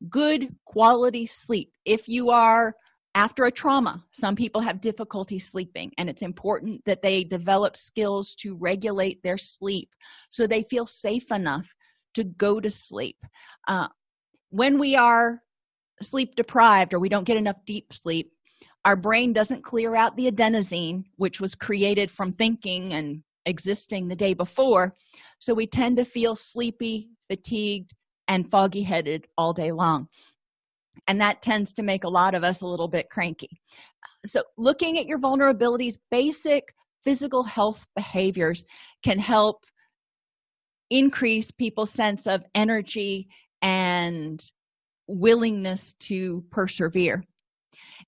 [0.09, 1.73] good quality sleep.
[1.85, 2.75] If you are
[3.15, 8.35] after a trauma some people have difficulty sleeping and it's important that they develop skills
[8.35, 9.91] to regulate their sleep
[10.31, 11.75] so they feel safe enough
[12.15, 13.19] to go to sleep.
[13.69, 13.89] Uh,
[14.49, 15.43] when we are
[16.01, 18.33] sleep deprived or we don't get enough deep sleep
[18.85, 24.17] our brain doesn't clear out the adenosine which was created from thinking and existing the
[24.17, 24.95] day before.
[25.39, 27.93] So we tend to feel sleepy fatigued
[28.33, 30.09] and foggy headed all day long.
[31.07, 33.61] And that tends to make a lot of us a little bit cranky.
[34.25, 36.73] So looking at your vulnerabilities basic
[37.05, 38.65] physical health behaviors
[39.03, 39.67] can help
[40.89, 43.29] increase people's sense of energy
[43.61, 44.43] and
[45.07, 47.25] willingness to persevere.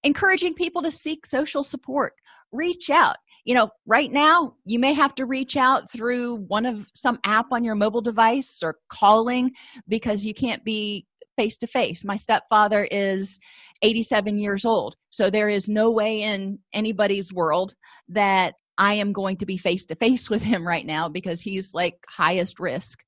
[0.04, 2.14] Encouraging people to seek social support.
[2.50, 6.86] Reach out you know right now you may have to reach out through one of
[6.94, 9.52] some app on your mobile device or calling
[9.88, 13.38] because you can't be face to face my stepfather is
[13.82, 17.74] 87 years old so there is no way in anybody's world
[18.08, 21.74] that i am going to be face to face with him right now because he's
[21.74, 23.00] like highest risk.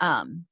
[0.00, 0.46] Um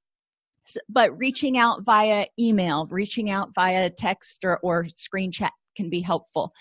[0.66, 5.88] so, but reaching out via email reaching out via text or, or screen chat can
[5.88, 6.52] be helpful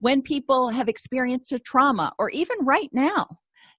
[0.00, 3.26] when people have experienced a trauma or even right now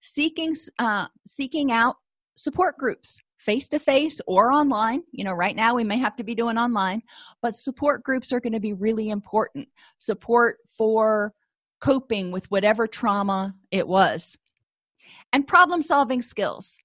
[0.02, 1.96] seeking uh, seeking out
[2.36, 6.24] support groups face to face or online you know right now we may have to
[6.24, 7.02] be doing online
[7.42, 9.68] but support groups are going to be really important.
[10.00, 11.34] Support for
[11.80, 14.36] coping with whatever trauma it was.
[15.34, 16.78] And problem solving skills.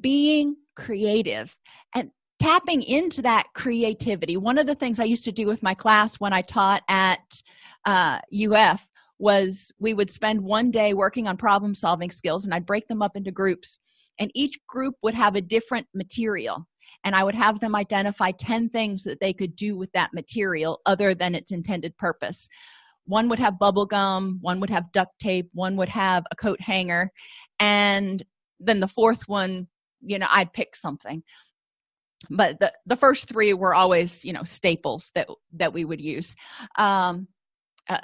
[0.00, 1.56] Being creative.
[1.94, 2.10] And
[2.44, 4.36] tapping into that creativity.
[4.36, 7.42] One of the things i used to do with my class when i taught at
[7.86, 8.20] uh,
[8.52, 8.86] uf
[9.18, 13.00] was we would spend one day working on problem solving skills and i'd break them
[13.00, 13.78] up into groups
[14.18, 16.66] and each group would have a different material
[17.04, 20.80] and i would have them identify 10 things that they could do with that material
[20.84, 22.48] other than its intended purpose.
[23.06, 26.60] One would have bubble gum one would have duct tape one would have a coat
[26.60, 27.10] hanger
[27.58, 28.22] and
[28.60, 29.68] then the fourth one
[30.02, 31.22] you know i'd pick something
[32.30, 36.34] but the the first three were always you know staples that that we would use.
[36.76, 37.28] Um
[37.88, 38.00] uh,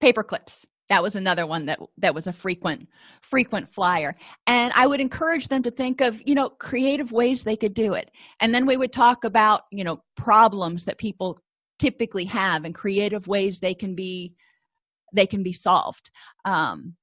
[0.00, 0.66] paper clips.
[0.88, 2.88] That was another one that that was a frequent
[3.22, 4.16] frequent flyer.
[4.46, 7.94] And i would encourage them to think of you know creative ways they could do
[7.94, 8.10] it.
[8.40, 11.38] And then we would talk about you know problems that people
[11.78, 14.34] typically have and creative ways they can be
[15.12, 16.10] they can be solved.
[16.44, 16.96] Um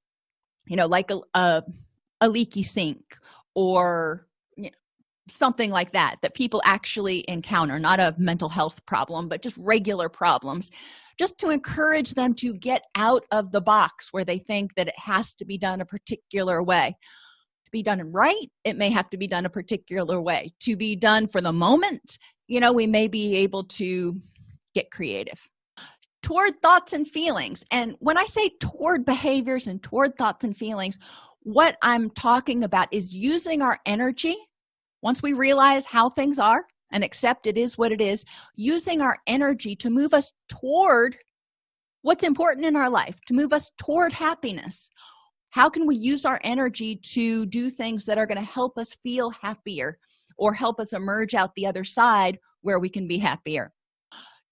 [0.67, 1.63] you know like a a,
[2.19, 3.17] a leaky sink
[3.55, 4.26] or
[5.29, 10.09] something like that that people actually encounter not a mental health problem but just regular
[10.09, 10.71] problems
[11.17, 14.97] just to encourage them to get out of the box where they think that it
[14.97, 16.95] has to be done a particular way.
[17.65, 20.53] To be done right it may have to be done a particular way.
[20.61, 24.21] To be done for the moment you know we may be able to
[24.73, 25.39] get creative.
[26.23, 27.63] Toward thoughts and feelings.
[27.71, 30.97] And when i say toward behaviors and toward thoughts and feelings
[31.41, 34.35] what i'm talking about is using our energy
[35.01, 39.17] once we realize how things are and accept it is what it is using our
[39.27, 41.17] energy to move us toward
[42.01, 44.89] what's important in our life to move us toward happiness.
[45.49, 48.95] How can we use our energy to do things that are going to help us
[49.03, 49.97] feel happier
[50.37, 53.73] or help us emerge out the other side where we can be happier?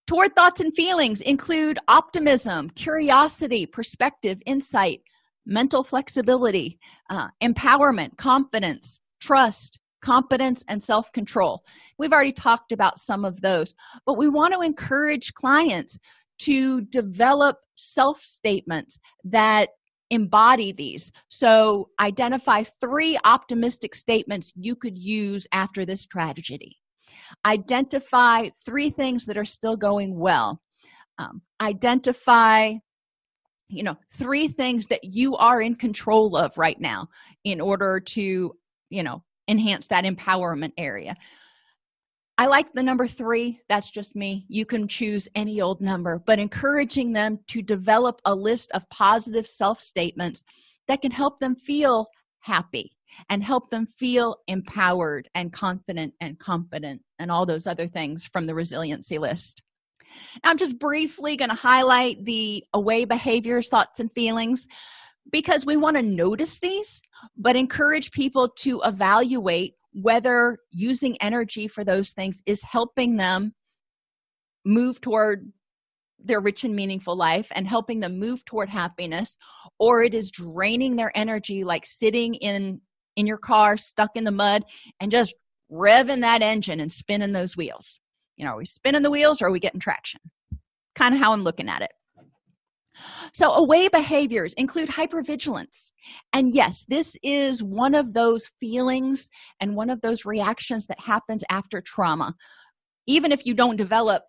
[0.07, 5.01] Toward thoughts and feelings include optimism curiosity perspective insight
[5.45, 6.79] mental flexibility
[7.09, 11.63] uh, empowerment confidence trust competence and self control.
[11.97, 13.73] We've already talked about some of those,
[14.05, 15.97] but we want to encourage clients
[16.39, 19.69] to develop self statements that
[20.11, 21.11] embody these.
[21.29, 26.77] So, identify three optimistic statements you could use after this tragedy.
[27.45, 30.61] Identify three things that are still going well.
[31.17, 32.73] Um, identify
[33.67, 37.07] you know three things that you are in control of right now
[37.43, 38.51] in order to
[38.91, 41.15] you know enhance that empowerment area.
[42.37, 43.61] I like the number three.
[43.69, 44.45] That's just me.
[44.49, 49.47] You can choose any old number but encouraging them to develop a list of positive
[49.47, 50.43] self statements
[50.87, 52.07] that can help them feel
[52.41, 52.91] happy
[53.29, 58.45] and help them feel empowered and confident and competent and all those other things from
[58.45, 59.61] the resiliency list.
[60.43, 64.67] I'm just briefly going to highlight the away behaviors thoughts and feelings
[65.31, 67.01] because we want to notice these
[67.37, 73.53] but encourage people to evaluate whether using energy for those things is helping them
[74.65, 75.51] move toward
[76.19, 79.37] their rich and meaningful life and helping them move toward happiness
[79.79, 82.81] or it is draining their energy like sitting in
[83.15, 84.65] in your car stuck in the mud
[84.99, 85.35] and just
[85.71, 87.99] revving that engine and spinning those wheels.
[88.37, 90.19] You know are we spinning the wheels or are we getting traction?
[90.95, 91.91] Kind of how i'm looking at it
[93.33, 95.91] So, away behaviors include hypervigilance.
[96.33, 99.29] And yes, this is one of those feelings
[99.59, 102.35] and one of those reactions that happens after trauma.
[103.07, 104.23] Even if you don't develop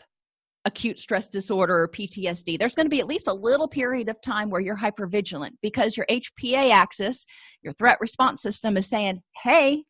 [0.64, 4.20] acute stress disorder or PTSD, there's going to be at least a little period of
[4.20, 7.24] time where you're hypervigilant because your HPA axis,
[7.62, 9.84] your threat response system, is saying, hey,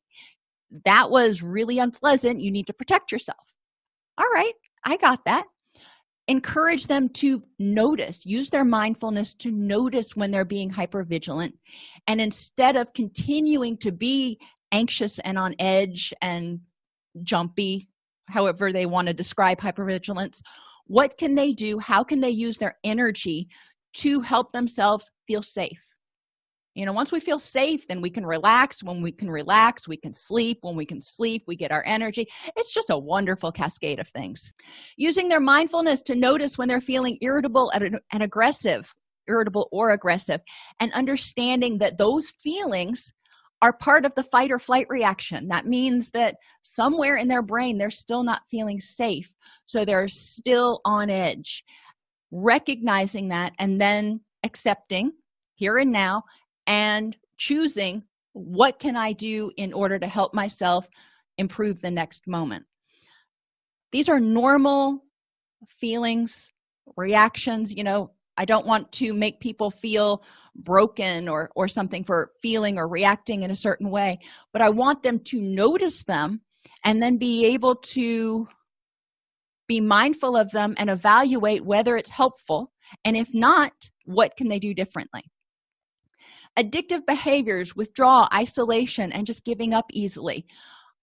[0.85, 2.41] that was really unpleasant.
[2.41, 3.39] You need to protect yourself.
[4.19, 4.53] All right,
[4.85, 5.47] I got that
[6.29, 11.55] encourage them to notice use their mindfulness to notice when they're being hyper vigilant
[12.09, 14.39] and instead of continuing to be
[14.73, 16.61] anxious and on edge and
[17.23, 17.89] jumpy
[18.29, 20.41] however they want to describe hypervigilance
[20.87, 21.79] what can they do?
[21.79, 23.49] How can they use their energy
[23.95, 25.83] to help themselves feel safe
[26.77, 28.83] you know once we feel safe then we can relax.
[28.85, 30.59] When we can relax we can sleep.
[30.61, 32.27] When we can sleep we get our energy.
[32.55, 34.53] It's just a wonderful cascade of things.
[34.97, 38.95] Using their mindfulness to notice when they're feeling irritable and, aggressive
[39.29, 40.41] irritable or aggressive
[40.79, 43.13] and understanding that those feelings
[43.63, 45.49] are part of the fight or flight reaction.
[45.49, 49.31] That means that somewhere in their brain they're still not feeling safe.
[49.65, 51.65] So they're still on edge.
[52.31, 55.13] Recognizing that and then accepting
[55.55, 56.23] here and now
[56.67, 58.03] and choosing
[58.33, 60.89] what can i do in order to help myself
[61.39, 62.65] improve the next moment.
[63.93, 65.03] These are normal
[65.69, 66.53] feelings
[66.97, 70.23] reactions you know i don't want to make people feel
[70.55, 74.19] broken or or something for feeling or reacting in a certain way
[74.53, 76.41] but i want them to notice them
[76.85, 78.47] and then be able to
[79.67, 82.71] be mindful of them and evaluate whether it's helpful
[83.05, 83.73] and if not
[84.05, 85.23] what can they do differently
[86.59, 90.47] addictive behaviors withdrawal isolation and just giving up easily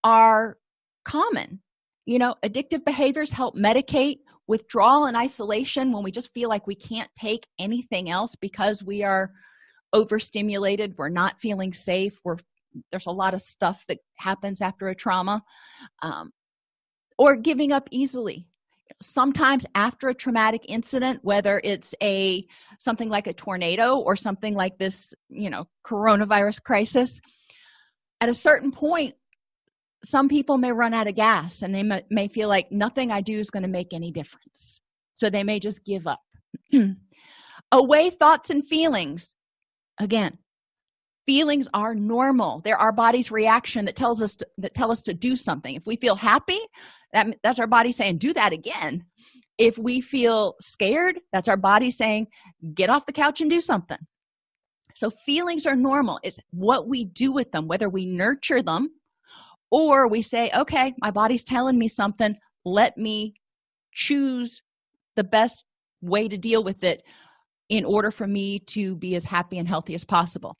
[0.04, 0.58] are
[1.06, 1.62] common.
[2.06, 6.76] You know addictive behaviors help medicate withdrawal and isolation when we just feel like we
[6.76, 9.32] can't take anything else because we are
[9.94, 12.38] overstimulated we're not feeling safe we're
[12.92, 15.44] there's a lot of stuff that happens after a trauma
[16.02, 16.32] um,
[17.18, 18.48] or giving up easily
[19.02, 22.46] sometimes after a traumatic incident whether it's a
[22.80, 27.20] something like a tornado or something like this you know coronavirus crisis
[28.22, 29.16] at a certain point
[30.06, 33.40] some people may run out of gas and they may, feel like nothing i do
[33.40, 34.82] is going to make any difference.
[35.14, 36.20] So they may just give up.
[37.72, 39.36] Away thoughts and feelings.
[40.00, 40.38] Again
[41.26, 42.62] feelings are normal.
[42.66, 45.74] They're our body's reaction that tells us to, that tell us to do something.
[45.76, 46.60] If we feel happy
[47.14, 49.06] that, that's our body saying do that again.
[49.58, 52.28] If we feel scared that's our body saying
[52.74, 54.00] get off the couch and do something.
[54.96, 56.20] So feelings are normal.
[56.24, 58.90] It's what we do with them whether we nurture them
[59.72, 62.36] or we say okay my body's telling me something.
[62.66, 63.36] Let me
[63.94, 64.62] choose
[65.16, 65.64] the best
[66.02, 67.04] way to deal with it
[67.70, 70.58] in order for me to be as happy and healthy as possible.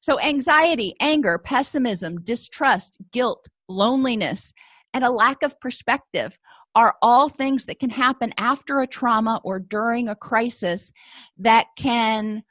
[0.00, 4.52] So, anxiety, anger, pessimism, distrust, guilt, loneliness,
[4.94, 6.38] and a lack of perspective
[6.74, 10.92] are all things that can happen after a trauma or during a crisis
[11.38, 12.42] that can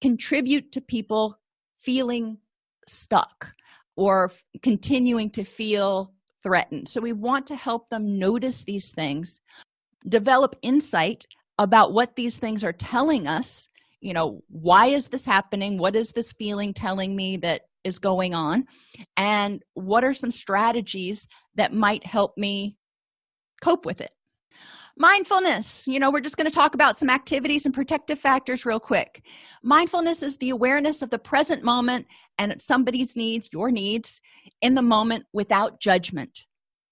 [0.00, 1.38] contribute to people
[1.80, 2.38] feeling
[2.86, 3.54] stuck
[3.96, 4.30] or
[4.62, 6.12] continuing to feel
[6.42, 6.88] threatened.
[6.88, 9.40] So, we want to help them notice these things,
[10.08, 11.26] develop insight
[11.58, 13.68] about what these things are telling us
[14.02, 18.34] you know why is this happening what is this feeling telling me that is going
[18.34, 18.64] on
[19.16, 22.76] and what are some strategies that might help me
[23.60, 24.10] cope with it?
[24.98, 25.86] Mindfulness.
[25.88, 29.24] You know we're just going to talk about some activities and protective factors real quick.
[29.62, 32.06] Mindfulness is the awareness of the present moment
[32.38, 34.20] and somebody's needs your needs
[34.60, 36.46] in the moment without judgment.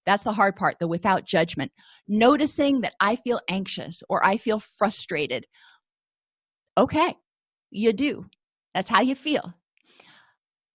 [0.05, 1.71] That's the hard part the without judgment.
[2.07, 5.45] Noticing that i feel anxious or i feel frustrated.
[6.77, 7.15] Okay
[7.71, 8.25] you do.
[8.75, 9.53] That's how you feel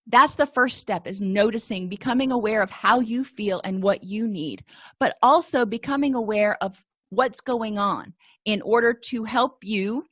[0.08, 4.26] that's the first step is noticing becoming aware of how you feel and what you
[4.26, 4.64] need
[4.98, 8.12] but also becoming aware of what's going on
[8.44, 10.04] in order to help you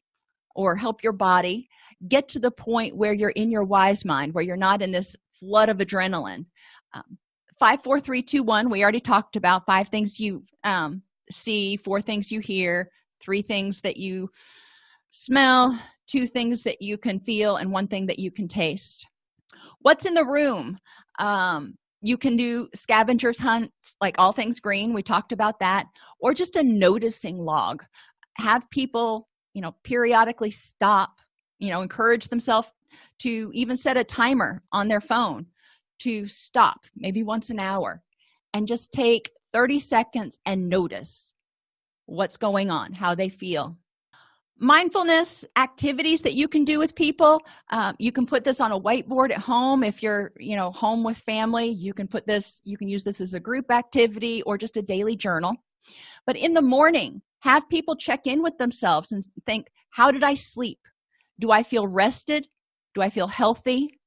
[0.55, 1.69] or help your body
[2.09, 5.17] get to the point where you're in your wise mind where you're not in this
[5.33, 6.47] flood of adrenaline.
[6.93, 7.19] Um,
[7.59, 12.01] five four three two one we already talked about five things you um, see four
[12.01, 12.91] things you hear
[13.21, 14.31] three things that you
[15.11, 19.07] smell two things that you can feel and one thing that you can taste
[19.85, 20.79] what's in the room?
[21.19, 25.87] Um, you can do scavengers hunts like all things green we talked about that
[26.19, 27.85] or just a noticing log.
[28.39, 31.11] Have people you know periodically stop
[31.59, 32.69] you know encourage themselves
[33.21, 35.47] to even set a timer on their phone
[36.01, 38.03] to stop maybe once an hour
[38.53, 41.33] and just take 30 seconds and notice
[42.07, 43.79] what's going on how they feel
[44.59, 47.43] mindfulness activities that you can do with people.
[47.71, 49.83] Um, you can put this on a whiteboard at home.
[49.83, 53.21] If you're you know home with family you can put this you can use this
[53.21, 55.57] as a group activity or just a daily journal.
[56.27, 60.35] But in the morning have people check in with themselves and think how did i
[60.35, 60.79] sleep?
[61.39, 62.47] Do i feel rested?
[62.95, 63.99] Do i feel healthy?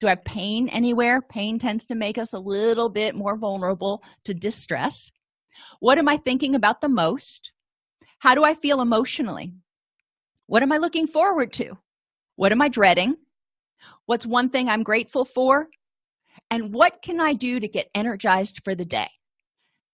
[0.00, 1.20] Do i have pain anywhere?
[1.20, 5.10] Pain tends to make us a little bit more vulnerable to distress.
[5.80, 7.52] What am i thinking about the most?
[8.20, 9.52] How do i feel emotionally
[10.46, 11.76] what am I looking forward to?
[12.36, 13.16] What am I dreading?
[14.06, 15.68] What's one thing I'm grateful for?
[16.50, 19.08] And what can I do to get energized for the day?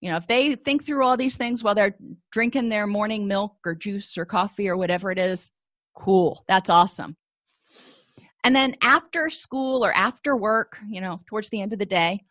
[0.01, 1.97] You know, if they think through all these things while they're
[2.33, 5.51] drinking their morning milk or juice or coffee or whatever it is,
[5.95, 6.45] cool.
[6.49, 7.17] That's awesome.
[8.45, 12.25] And then after school or after work, you know, towards the end of the day,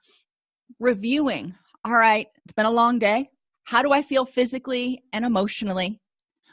[0.80, 1.56] reviewing.
[1.86, 3.30] All right, it's been a long day.
[3.64, 6.01] How do I feel physically and emotionally?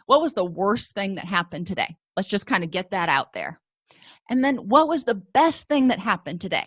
[0.08, 1.94] What was the worst thing that happened today?
[2.16, 3.60] Let's just kind of get that out there.
[4.30, 6.66] And then what was the best thing that happened today?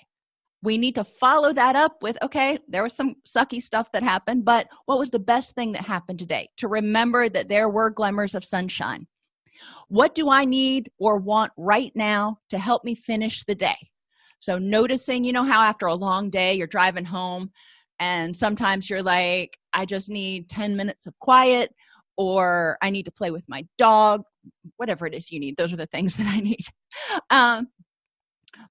[0.62, 4.46] We need to follow that up with okay there was some sucky stuff that happened
[4.46, 6.50] but what was the best thing that happened today?
[6.58, 9.08] To remember that there were glimmers of sunshine.
[9.88, 13.90] What do i need or want right now to help me finish the day?
[14.38, 17.50] So noticing you know how after a long day you're driving home
[18.00, 21.74] and sometimes you're like i just need 10 minutes of quiet
[22.28, 24.24] or I need to play with my dog,
[24.78, 25.58] whatever it is you need.
[25.58, 26.66] Those are the things that I need.
[27.30, 27.68] Um,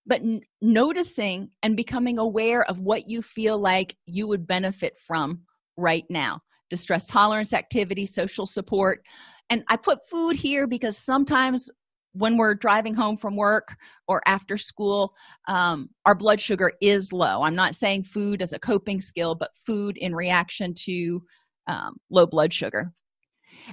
[0.06, 5.42] but n- noticing and becoming aware of what you feel like you would benefit from
[5.76, 6.40] right now
[6.70, 9.04] distress tolerance activity, social support.
[9.50, 11.68] And I put food here because sometimes
[12.12, 13.76] when we're driving home from work
[14.08, 15.14] or after school,
[15.48, 17.42] um, our blood sugar is low.
[17.42, 21.22] I'm not saying food as a coping skill, but food in reaction to
[21.66, 22.92] um, low blood sugar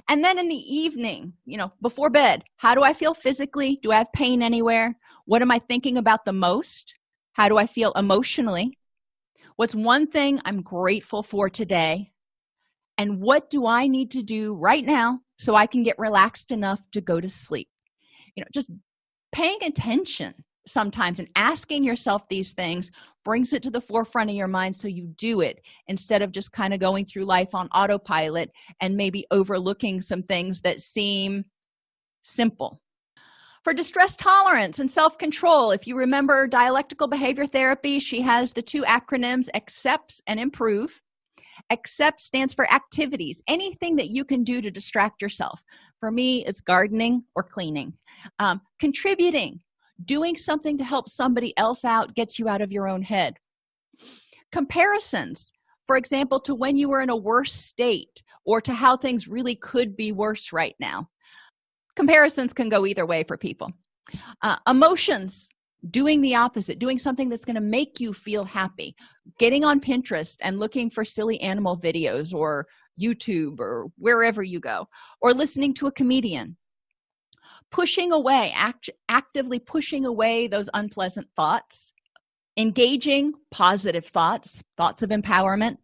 [0.08, 3.78] and then in the evening you know before bed how do i feel physically?
[3.82, 4.96] Do i have pain anywhere?
[5.24, 6.94] What am i thinking about the most?
[7.32, 8.78] How do i feel emotionally?
[9.56, 12.12] What's one thing i'm grateful for today?
[12.96, 16.80] And what do i need to do right now so i can get relaxed enough
[16.92, 17.68] to go to sleep?
[18.34, 18.70] You know just
[19.32, 20.34] paying attention
[20.68, 22.90] sometimes and asking yourself these things
[23.24, 26.52] brings it to the forefront of your mind so you do it instead of just
[26.52, 28.50] kind of going through life on autopilot
[28.80, 31.44] and maybe overlooking some things that seem
[32.22, 32.80] simple.
[33.64, 38.62] For distress tolerance and self control if you remember dialectical behavior therapy she has the
[38.62, 41.02] two acronyms accepts and improve.
[41.70, 45.62] Accept stands for activities anything that you can do to distract yourself.
[46.00, 47.94] For me it's gardening or cleaning.
[48.38, 49.60] Um, contributing
[50.04, 53.36] doing something to help somebody else out gets you out of your own head.
[54.52, 55.52] Comparisons
[55.88, 59.56] for example to when you were in a worse state or to how things really
[59.56, 61.08] could be worse right now.
[61.96, 63.72] Comparisons can go either way for people.
[64.42, 65.48] Uh, emotions
[65.90, 68.94] doing the opposite doing something that's going to make you feel happy.
[69.38, 72.66] Getting on pinterest and looking for silly animal videos or
[73.00, 74.84] youtube or wherever you go
[75.20, 76.56] or listening to a comedian
[77.70, 81.92] pushing away act, actively pushing away those unpleasant thoughts
[82.58, 85.76] engaging positive thoughts thoughts of empowerment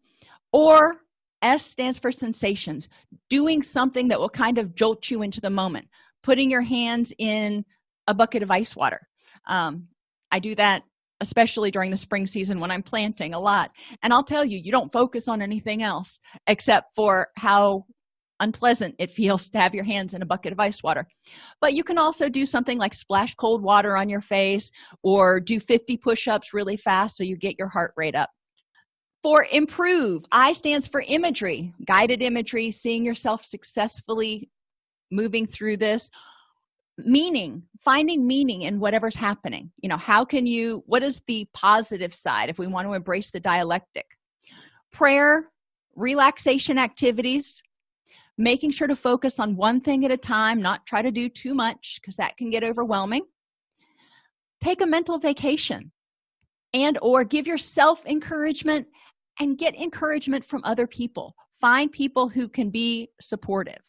[0.53, 0.97] or
[1.41, 2.89] s stands for sensations
[3.31, 5.87] doing something that will kind of jolt you into the moment
[6.25, 7.65] putting your hands in
[8.09, 9.01] a bucket of ice water.
[9.47, 9.87] Um,
[10.33, 10.83] i do that
[11.21, 13.71] especially during the spring season when i'm planting a lot.
[14.03, 16.19] And i'll tell you you don't focus on anything else
[16.49, 17.85] except for how
[18.45, 21.09] unpleasant it feels to have your hands in a bucket of ice water.
[21.61, 24.71] But you can also do something like splash cold water on your face
[25.03, 28.31] or do 50 push ups really fast so you get your heart rate up.
[29.25, 34.51] For improve, I stands for imagery, guided imagery, seeing yourself successfully
[35.11, 36.11] moving through this.
[36.99, 39.73] Meaning, finding meaning in whatever's happening.
[39.83, 43.31] You know, how can you, what is the positive side if we want to embrace
[43.31, 44.07] the dialectic?
[44.93, 45.49] Prayer,
[45.97, 47.63] relaxation activities,
[48.37, 51.55] making sure to focus on one thing at a time not try to do too
[51.55, 53.23] much because that can get overwhelming.
[54.61, 55.93] Take a mental vacation
[56.73, 58.87] and or give yourself encouragement
[59.41, 61.35] and get encouragement from other people.
[61.61, 63.81] Find people who can be supportive.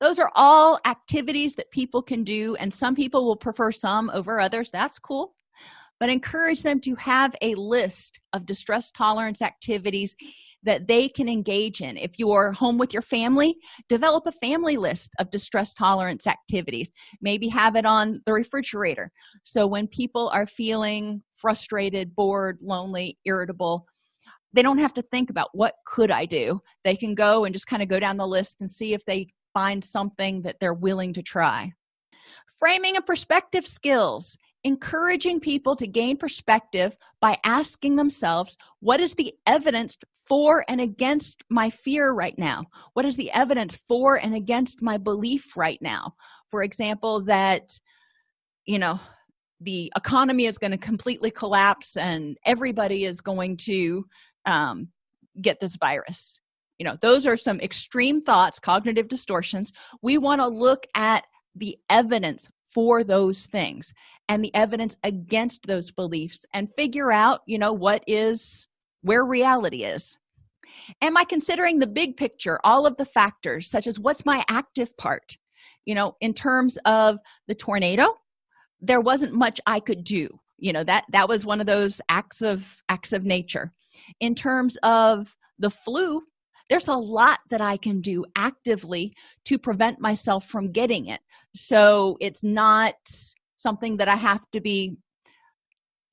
[0.00, 4.38] Those are all activities that people can do and some people will prefer some over
[4.40, 4.70] others.
[4.70, 5.34] That's cool.
[5.98, 10.16] But encourage them to have a list of distress tolerance activities
[10.64, 11.96] that they can engage in.
[11.96, 13.56] If you're home with your family,
[13.88, 16.90] develop a family list of distress tolerance activities.
[17.20, 19.12] Maybe have it on the refrigerator.
[19.44, 23.86] So when people are feeling frustrated, bored, lonely, irritable,
[24.52, 26.60] they don't have to think about what could I do.
[26.84, 29.28] They can go and just kind of go down the list and see if they
[29.52, 31.72] find something that they're willing to try
[32.58, 39.34] framing and perspective skills encouraging people to gain perspective by asking themselves what is the
[39.46, 42.64] evidence for and against my fear right now?
[42.94, 46.14] What is the evidence for and against my belief right now?
[46.50, 47.78] For example that
[48.64, 48.98] you know
[49.60, 54.04] the economy is going to completely collapse and everybody is going to
[54.46, 54.88] um,
[55.40, 56.40] get this virus.
[56.78, 59.72] You know those are some extreme thoughts cognitive distortions.
[60.02, 63.94] We want to look at the evidence for those things
[64.28, 68.68] and the evidence against those beliefs and figure out you know what is
[69.02, 70.16] where reality is.
[71.00, 74.96] Am i considering the big picture all of the factors such as what's my active
[74.96, 75.38] part
[75.86, 78.06] you know in terms of the tornado?
[78.80, 80.28] There wasn't much i could do.
[80.58, 83.72] You know that that was one of those acts of acts of nature.
[84.18, 86.22] In terms of the flu
[86.70, 89.12] there's a lot that i can do actively
[89.44, 91.20] to prevent myself from getting it.
[91.54, 92.94] So it's not
[93.56, 94.96] something that i have to be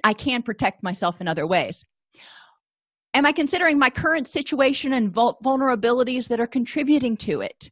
[0.03, 1.85] i can protect myself in other ways.
[3.13, 7.71] Am i considering my current situation and vulnerabilities that are contributing to it?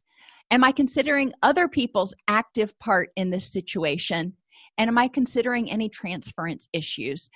[0.50, 4.34] Am i considering other people's active part in this situation?
[4.78, 7.30] And am i considering any transference issues?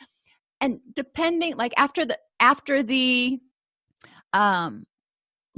[0.60, 3.38] And depending like after the after the
[4.32, 4.86] um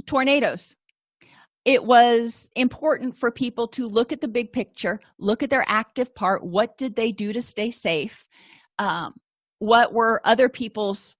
[0.05, 0.75] tornadoes.
[1.65, 6.15] It was important for people to look at the big picture look at their active
[6.15, 6.45] part.
[6.45, 8.25] What did they do to stay safe?
[8.79, 9.15] Um,
[9.59, 11.15] what were other people's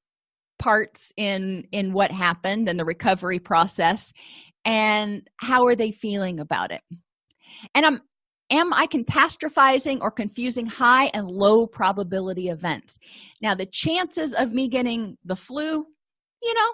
[0.59, 4.13] parts in in what happened and the recovery process?
[4.63, 6.81] And how are they feeling about it?
[7.75, 7.99] And i'm
[8.49, 12.97] am i catastrophizing or confusing high and low probability events?
[13.41, 15.85] Now the chances of me getting the flu
[16.43, 16.71] you know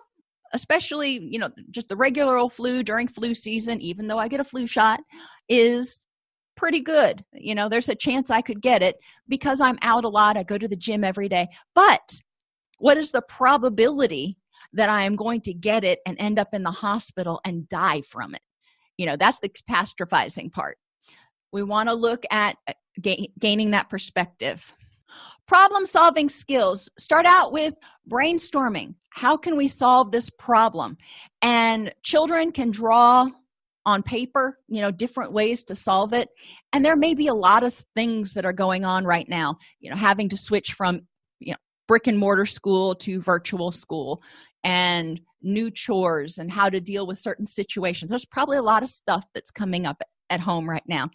[0.54, 4.40] especially you know just the regular old flu during flu season even though i get
[4.40, 5.00] a flu shot
[5.50, 6.06] is
[6.56, 7.24] pretty good.
[7.34, 8.98] You know there's a chance i could get it
[9.28, 11.48] because i'm out a lot i go to the gym every day.
[11.76, 12.20] But
[12.78, 14.38] what is the probability
[14.74, 18.02] that i am going to get it and end up in the hospital and die
[18.02, 18.42] from it?
[18.98, 20.78] You know that's the catastrophizing part.
[21.52, 24.74] We want to look at uh, ga- gaining that perspective.
[25.48, 26.90] Problem solving skills.
[26.98, 27.76] Start out with
[28.10, 30.98] brainstorming how can we solve this problem?
[31.42, 33.30] And children can draw
[33.86, 36.30] on paper you know different ways to solve it.
[36.72, 39.90] And there may be a lot of things that are going on right now you
[39.90, 41.02] know having to switch from
[41.40, 41.58] you know
[41.88, 44.24] brick and mortar school to virtual school
[44.64, 48.10] and new chores and how to deal with certain situations.
[48.10, 51.10] There's probably a lot of stuff that's coming up at home right now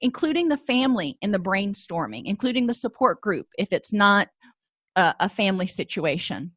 [0.00, 4.28] including the family in the brainstorming including the support group if it's not
[4.94, 6.52] a, a family situation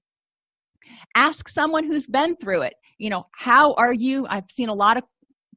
[1.15, 2.75] ask someone who's been through it.
[2.97, 4.25] You know how are you?
[4.29, 5.03] I've seen a lot of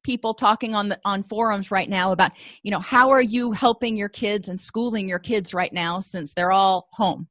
[0.02, 3.96] people talking on the on forums right now about you know how are you helping
[3.96, 7.28] your kids and schooling your kids right now since they're all home?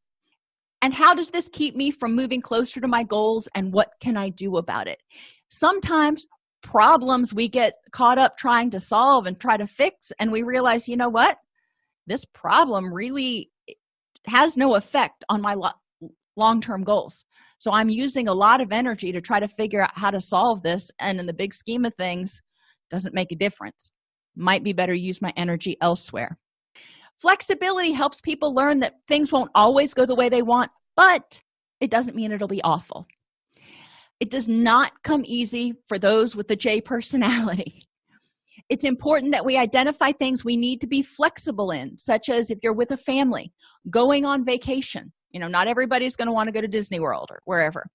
[0.81, 4.17] And how does this keep me from moving closer to my goals and what can
[4.17, 5.01] i do about it?
[5.49, 6.25] Sometimes
[6.63, 10.87] problems we get caught up trying to solve and try to fix and we realize
[10.87, 11.37] you know what?
[12.07, 13.51] This problem really
[14.27, 15.69] has no effect on my lo-
[16.35, 17.25] long-term goals
[17.61, 20.63] so i'm using a lot of energy to try to figure out how to solve
[20.63, 22.41] this and in the big scheme of things
[22.89, 23.91] doesn't make a difference
[24.35, 26.37] might be better use my energy elsewhere
[27.21, 31.41] flexibility helps people learn that things won't always go the way they want but
[31.79, 33.05] it doesn't mean it'll be awful
[34.21, 37.87] it does not come easy for those with the J personality.
[38.69, 42.59] It's important that we identify things we need to be flexible in, such as if
[42.61, 43.51] you're with a family,
[43.89, 45.11] going on vacation.
[45.31, 47.87] You know, not everybody's going to want to go to Disney World or wherever.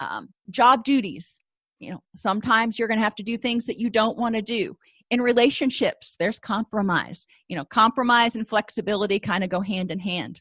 [0.00, 1.40] Um, job duties.
[1.78, 4.42] You know, sometimes you're going to have to do things that you don't want to
[4.42, 4.76] do.
[5.10, 7.26] In relationships, there's compromise.
[7.48, 10.40] You know, compromise and flexibility kind of go hand in hand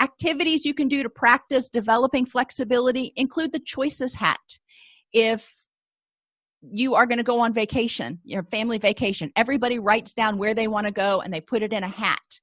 [0.00, 4.58] activities you can do to practice developing flexibility include the choices hat
[5.12, 5.52] if
[6.62, 10.66] you are going to go on vacation your family vacation everybody writes down where they
[10.66, 12.40] want to go and they put it in a hat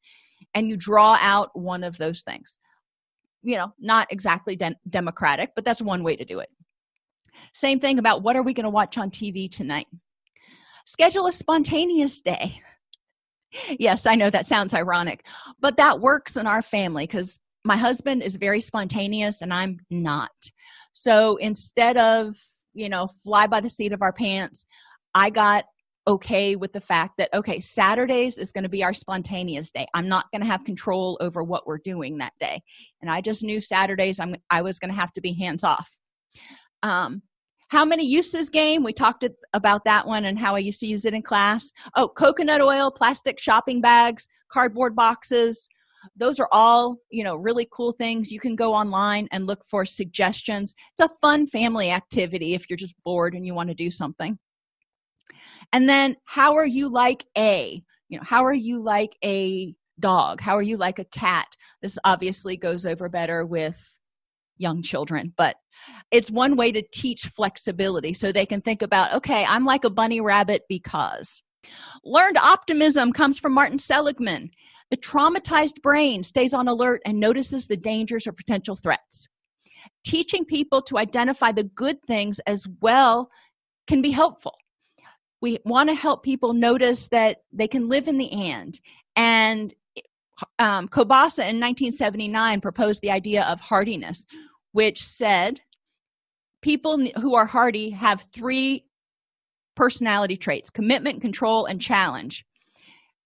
[0.54, 2.58] and you draw out one of those things
[3.44, 6.50] you know not exactly de- democratic but that's one way to do it.
[7.54, 9.88] Same thing about what are we going to watch on tv tonight?
[10.86, 12.62] Schedule a spontaneous day.
[13.80, 15.26] Yes i know that sounds ironic
[15.60, 20.32] but that works in our family because my husband is very spontaneous and i'm not.
[20.94, 22.38] So instead of
[22.74, 24.66] you know fly by the seat of our pants
[25.14, 25.66] i got
[26.08, 29.86] okay with the fact that okay saturdays is going to be our spontaneous day.
[29.94, 32.62] I'm not going to have control over what we're doing that day.
[33.02, 35.92] And i just knew saturdays i'm i was going to have to be hands off.
[36.84, 37.22] Um
[37.70, 38.84] how many uses game?
[38.84, 39.24] We talked
[39.54, 41.72] about that one and how i used to use it in class.
[41.96, 45.70] Oh coconut oil plastic shopping bags cardboard boxes.
[46.16, 48.32] Those are all you know really cool things.
[48.32, 50.74] You can go online and look for suggestions.
[50.98, 54.40] It's a fun family activity if you're just bored and you want to do something
[55.74, 60.42] and then how are you like a you know how are you like a dog?
[60.42, 61.56] How are you like a cat?
[61.82, 63.80] This obviously goes over better with
[64.58, 65.56] young children but
[66.12, 69.90] it's one way to teach flexibility so they can think about okay i'm like a
[69.90, 71.42] bunny rabbit because.
[72.04, 74.52] Learned optimism comes from martin seligman.
[74.90, 79.30] The traumatized brain stays on alert and notices the dangers or potential threats.
[80.04, 83.30] Teaching people to identify the good things as well
[83.88, 84.56] can be helpful
[85.42, 88.80] we want to help people notice that they can live in the and
[89.16, 89.74] and
[90.60, 94.26] um, Kobasa in 1979 proposed the idea of hardiness,
[94.72, 95.62] which said
[96.62, 98.86] people who are hardy have three
[99.76, 102.46] personality traits commitment, control, and challenge.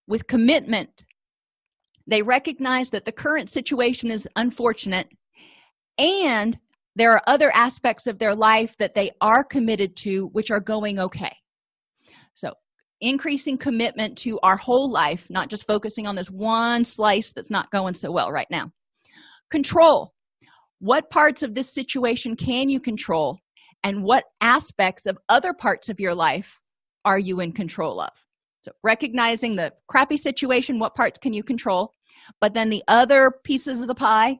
[0.07, 1.05] With commitment,
[2.07, 5.09] they recognize that the current situation is unfortunate
[5.97, 6.59] and
[6.95, 10.99] there are other aspects of their life that they are committed to which are going
[10.99, 11.36] okay.
[12.36, 12.53] So,
[13.01, 17.71] increasing commitment to our whole life, not just focusing on this one slice that's not
[17.71, 18.71] going so well right now.
[19.49, 20.13] Control.
[20.79, 23.39] What parts of this situation can you control,
[23.83, 26.59] and what aspects of other parts of your life
[27.03, 28.11] are you in control of?
[28.63, 31.91] So, recognizing the crappy situation, what parts can you control?
[32.41, 34.38] But then the other pieces of the pie,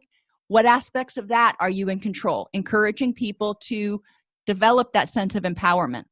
[0.48, 2.50] what aspects of that are you in control?
[2.54, 4.02] Encouraging people to
[4.46, 6.06] develop that sense of empowerment.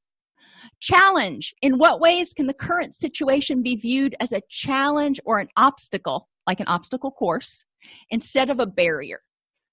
[0.80, 5.49] Challenge In what ways can the current situation be viewed as a challenge or an
[5.57, 7.66] obstacle, like an obstacle course,
[8.09, 9.22] instead of a barrier?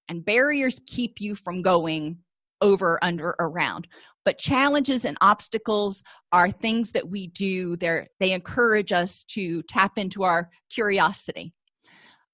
[0.09, 2.19] And barriers keep you from going
[2.61, 3.87] over, under, around.
[4.25, 7.77] But challenges and obstacles are things that we do.
[7.77, 11.55] They're, they encourage us to tap into our curiosity.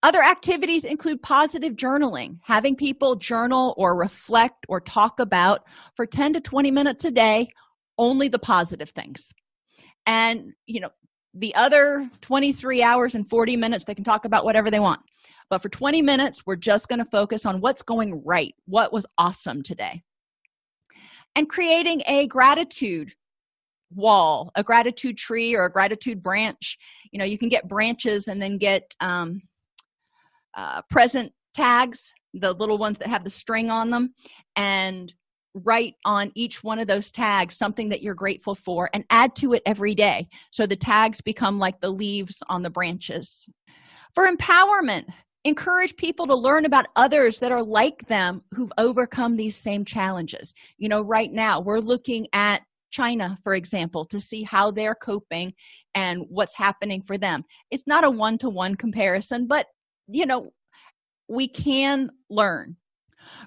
[0.02, 5.62] Other activities include positive journaling, having people journal or reflect or talk about
[5.94, 7.48] for 10 to 20 minutes a day
[7.98, 9.32] only the positive things.
[10.06, 10.90] And you know
[11.34, 15.00] the other 23 hours and 40 minutes they can talk about whatever they want.
[15.50, 19.06] But for 20 minutes we're just going to focus on what's going right what was
[19.18, 20.02] awesome today.
[21.34, 23.12] And creating a gratitude
[23.94, 26.78] wall a gratitude tree or a gratitude branch.
[27.12, 29.42] You know you can get branches and then get um,
[30.56, 34.14] uh, present tags the little ones that have the string on them.
[34.56, 35.12] And
[35.64, 39.54] write on each one of those tags something that you're grateful for and add to
[39.54, 40.28] it every day.
[40.50, 43.46] So the tags become like the leaves on the branches.
[44.14, 45.06] For empowerment
[45.44, 50.52] encourage people to learn about others that are like them who've overcome these same challenges.
[50.78, 55.52] You know right now we're looking at china for example to see how they're coping
[55.94, 57.44] and what's happening for them.
[57.70, 59.66] It's not a one-to-one comparison but
[60.08, 60.50] you know
[61.28, 62.76] we can learn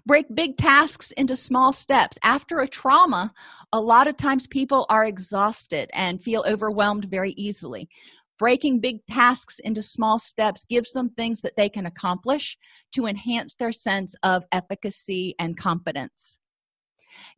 [0.06, 2.18] break big tasks into small steps.
[2.24, 3.34] After a trauma
[3.72, 7.90] a lot of times people are exhausted and feel overwhelmed very easily.
[8.38, 12.58] Breaking big tasks into small steps gives them things that they can accomplish
[12.94, 16.40] to enhance their sense of efficacy and competence.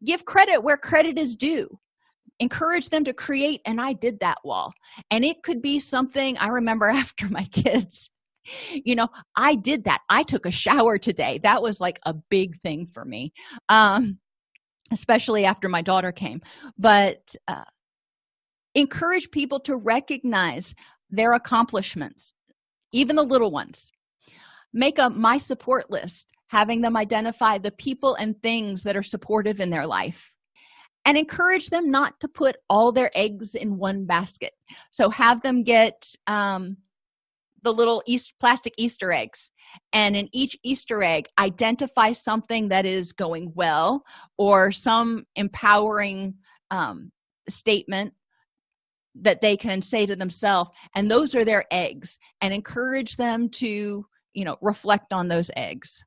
[0.05, 1.79] Give credit where credit is due.
[2.39, 4.73] Encourage them to create and i did that wall
[5.11, 8.09] and it could be something i remember after my kids
[8.73, 10.01] you know i did that.
[10.09, 11.39] I took a shower today.
[11.43, 13.33] That was like a big thing for me
[13.69, 14.17] um
[14.91, 16.41] especially after my daughter came.
[16.77, 17.63] But uh,
[18.75, 20.75] encourage people to recognize
[21.09, 22.33] their accomplishments
[22.93, 23.91] even the little ones.
[24.73, 29.61] Make a my support list having them identify the people and things that are supportive
[29.61, 30.33] in their life.
[31.05, 34.53] And encourage them not to put all their eggs in one basket.
[34.91, 36.77] So have them get um,
[37.63, 39.51] the little East, plastic Easter eggs.
[39.93, 44.03] And in each Easter egg, identify something that is going well
[44.37, 46.35] or some empowering
[46.71, 47.11] um,
[47.49, 48.13] statement
[49.15, 50.71] that they can say to themselves.
[50.95, 56.01] And those are their eggs, and encourage them to, you know, reflect on those eggs.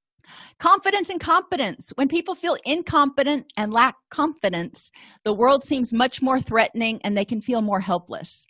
[0.59, 1.93] Confidence and competence.
[1.97, 4.91] When people feel incompetent and lack confidence,
[5.25, 8.47] the world seems much more threatening and they can feel more helpless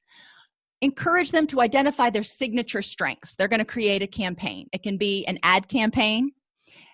[0.84, 3.34] encourage them to identify their signature strengths.
[3.34, 4.68] They're going to create a campaign.
[4.72, 6.30] It can be an ad campaign.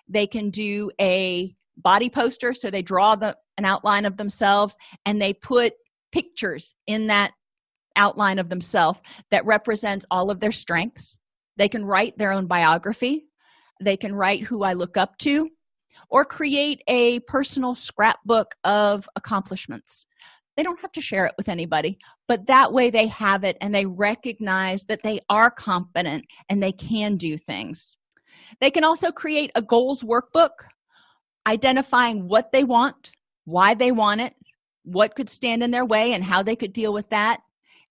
[0.07, 5.21] They can do a body poster so they draw the, an outline of themselves and
[5.21, 5.73] they put
[6.11, 7.31] pictures in that
[7.95, 11.19] outline of themselves that represents all of their strengths.
[11.57, 13.25] They can write their own biography.
[13.81, 15.49] They can write who i look up to
[16.09, 20.05] or create a personal scrapbook of accomplishments
[20.55, 21.97] they don't have to share it with anybody
[22.31, 26.71] but that way they have it and they recognize that they are competent and they
[26.71, 27.97] can do things.
[28.61, 30.51] They can also create a goals workbook
[31.45, 33.11] identifying what they want
[33.45, 34.33] why they want it
[34.83, 37.41] what could stand in their way and how they could deal with that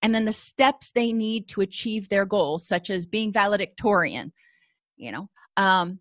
[0.03, 4.33] and then the steps they need to achieve their goals such as being valedictorian
[4.97, 5.99] you know um,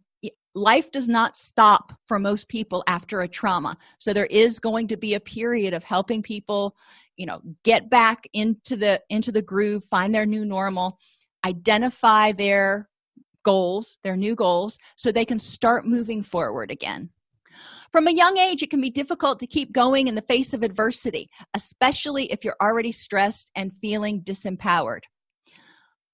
[0.56, 3.78] life does not stop for most people after a trauma.
[4.00, 6.76] So there is going to be a period of helping people
[7.20, 10.98] you know get back into the into the groove find their new normal
[11.46, 12.90] identify their
[13.44, 17.10] goals their new goals so they can start moving forward again.
[17.92, 20.64] From a young age it can be difficult to keep going in the face of
[20.64, 25.02] adversity especially if you're already stressed and feeling disempowered.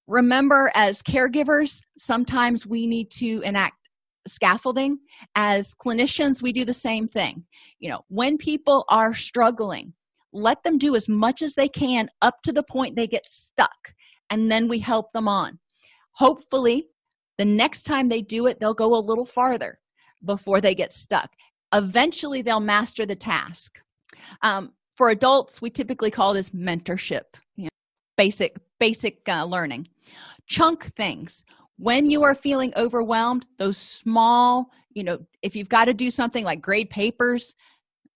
[0.08, 3.76] Remember as caregivers sometimes we need to enact
[4.28, 4.98] scaffolding.
[5.36, 7.46] As clinicians we do the same thing.
[7.80, 9.94] You know when people are struggling
[10.36, 13.94] let them do as much as they can up to the point they get stuck
[14.30, 15.60] and then we help them on.
[16.12, 16.88] Hopefully
[17.38, 19.80] the next time they do it they'll go a little farther
[20.24, 21.32] before they get stuck.
[21.74, 23.80] Eventually they'll master the task.
[24.42, 27.24] Um, for adults we typically call this mentorship
[27.56, 27.70] you know,
[28.18, 29.88] basic basic uh, learning.
[30.48, 31.44] Chunk things
[31.78, 36.44] when you are feeling overwhelmed those small you know if you've got to do something
[36.44, 37.56] like grade papers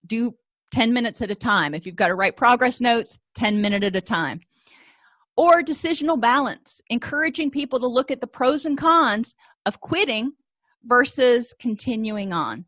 [0.05, 0.33] do
[0.71, 1.73] 10 minutes at a time.
[1.73, 4.41] If you've got to write progress notes 10 minute at a time.
[5.37, 9.35] Or decisional balance encouraging people to look at the pros and cons
[9.65, 10.33] of quitting
[10.83, 12.65] versus continuing on.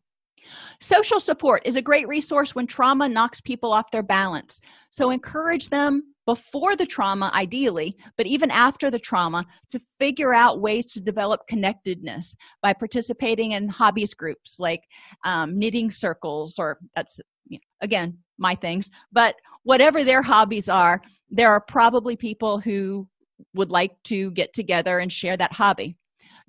[0.80, 4.60] Social support is a great resource when trauma knocks people off their balance.
[4.90, 10.60] So encourage them before the trauma ideally but even after the trauma to figure out
[10.60, 14.82] ways to develop connectedness by participating in hobbies groups like
[15.24, 17.18] um, knitting circles or that's
[17.48, 18.90] you know, again my things.
[19.12, 21.00] But whatever their hobbies are
[21.30, 23.08] there are probably people who
[23.54, 25.96] would like to get together and share that hobby.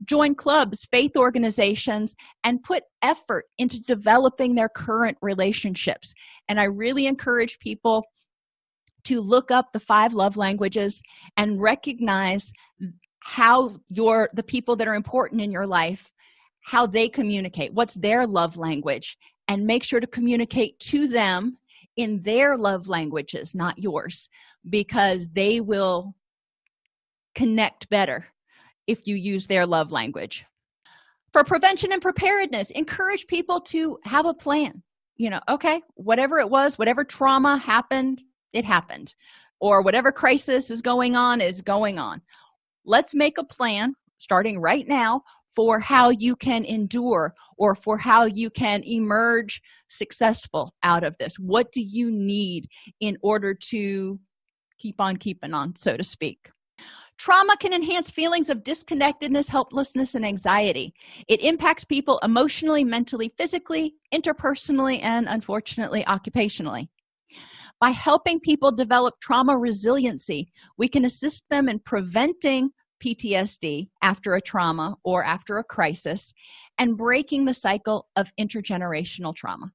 [0.03, 6.13] Join clubs faith organizations and put effort into developing their current relationships.
[6.49, 8.03] And i really encourage people
[9.05, 11.01] to look up the five love languages
[11.37, 12.51] and recognize
[13.19, 16.11] how your the people that are important in your life
[16.65, 21.57] how they communicate what's their love language and make sure to communicate to them
[21.95, 24.29] in their love languages not yours
[24.69, 26.15] because they will
[27.35, 28.27] connect better
[28.87, 30.45] if you use their love language.
[31.31, 34.83] For prevention and preparedness encourage people to have a plan.
[35.15, 38.19] You know okay whatever it was whatever trauma happened
[38.53, 39.15] it happened
[39.59, 42.21] or whatever crisis is going on is going on
[42.85, 45.21] let's make a plan starting right now
[45.55, 51.35] for how you can endure or for how you can emerge successful out of this
[51.37, 52.67] what do you need
[52.99, 54.19] in order to
[54.79, 56.49] keep on keeping on so to speak
[57.17, 60.93] Trauma can enhance feelings of disconnectedness, helplessness, and anxiety.
[61.27, 66.89] It impacts people emotionally, mentally, physically, interpersonally, and unfortunately, occupationally.
[67.83, 72.69] By helping people develop trauma resiliency, we can assist them in preventing
[73.03, 76.31] PTSD after a trauma or after a crisis
[76.77, 79.73] and breaking the cycle of intergenerational trauma.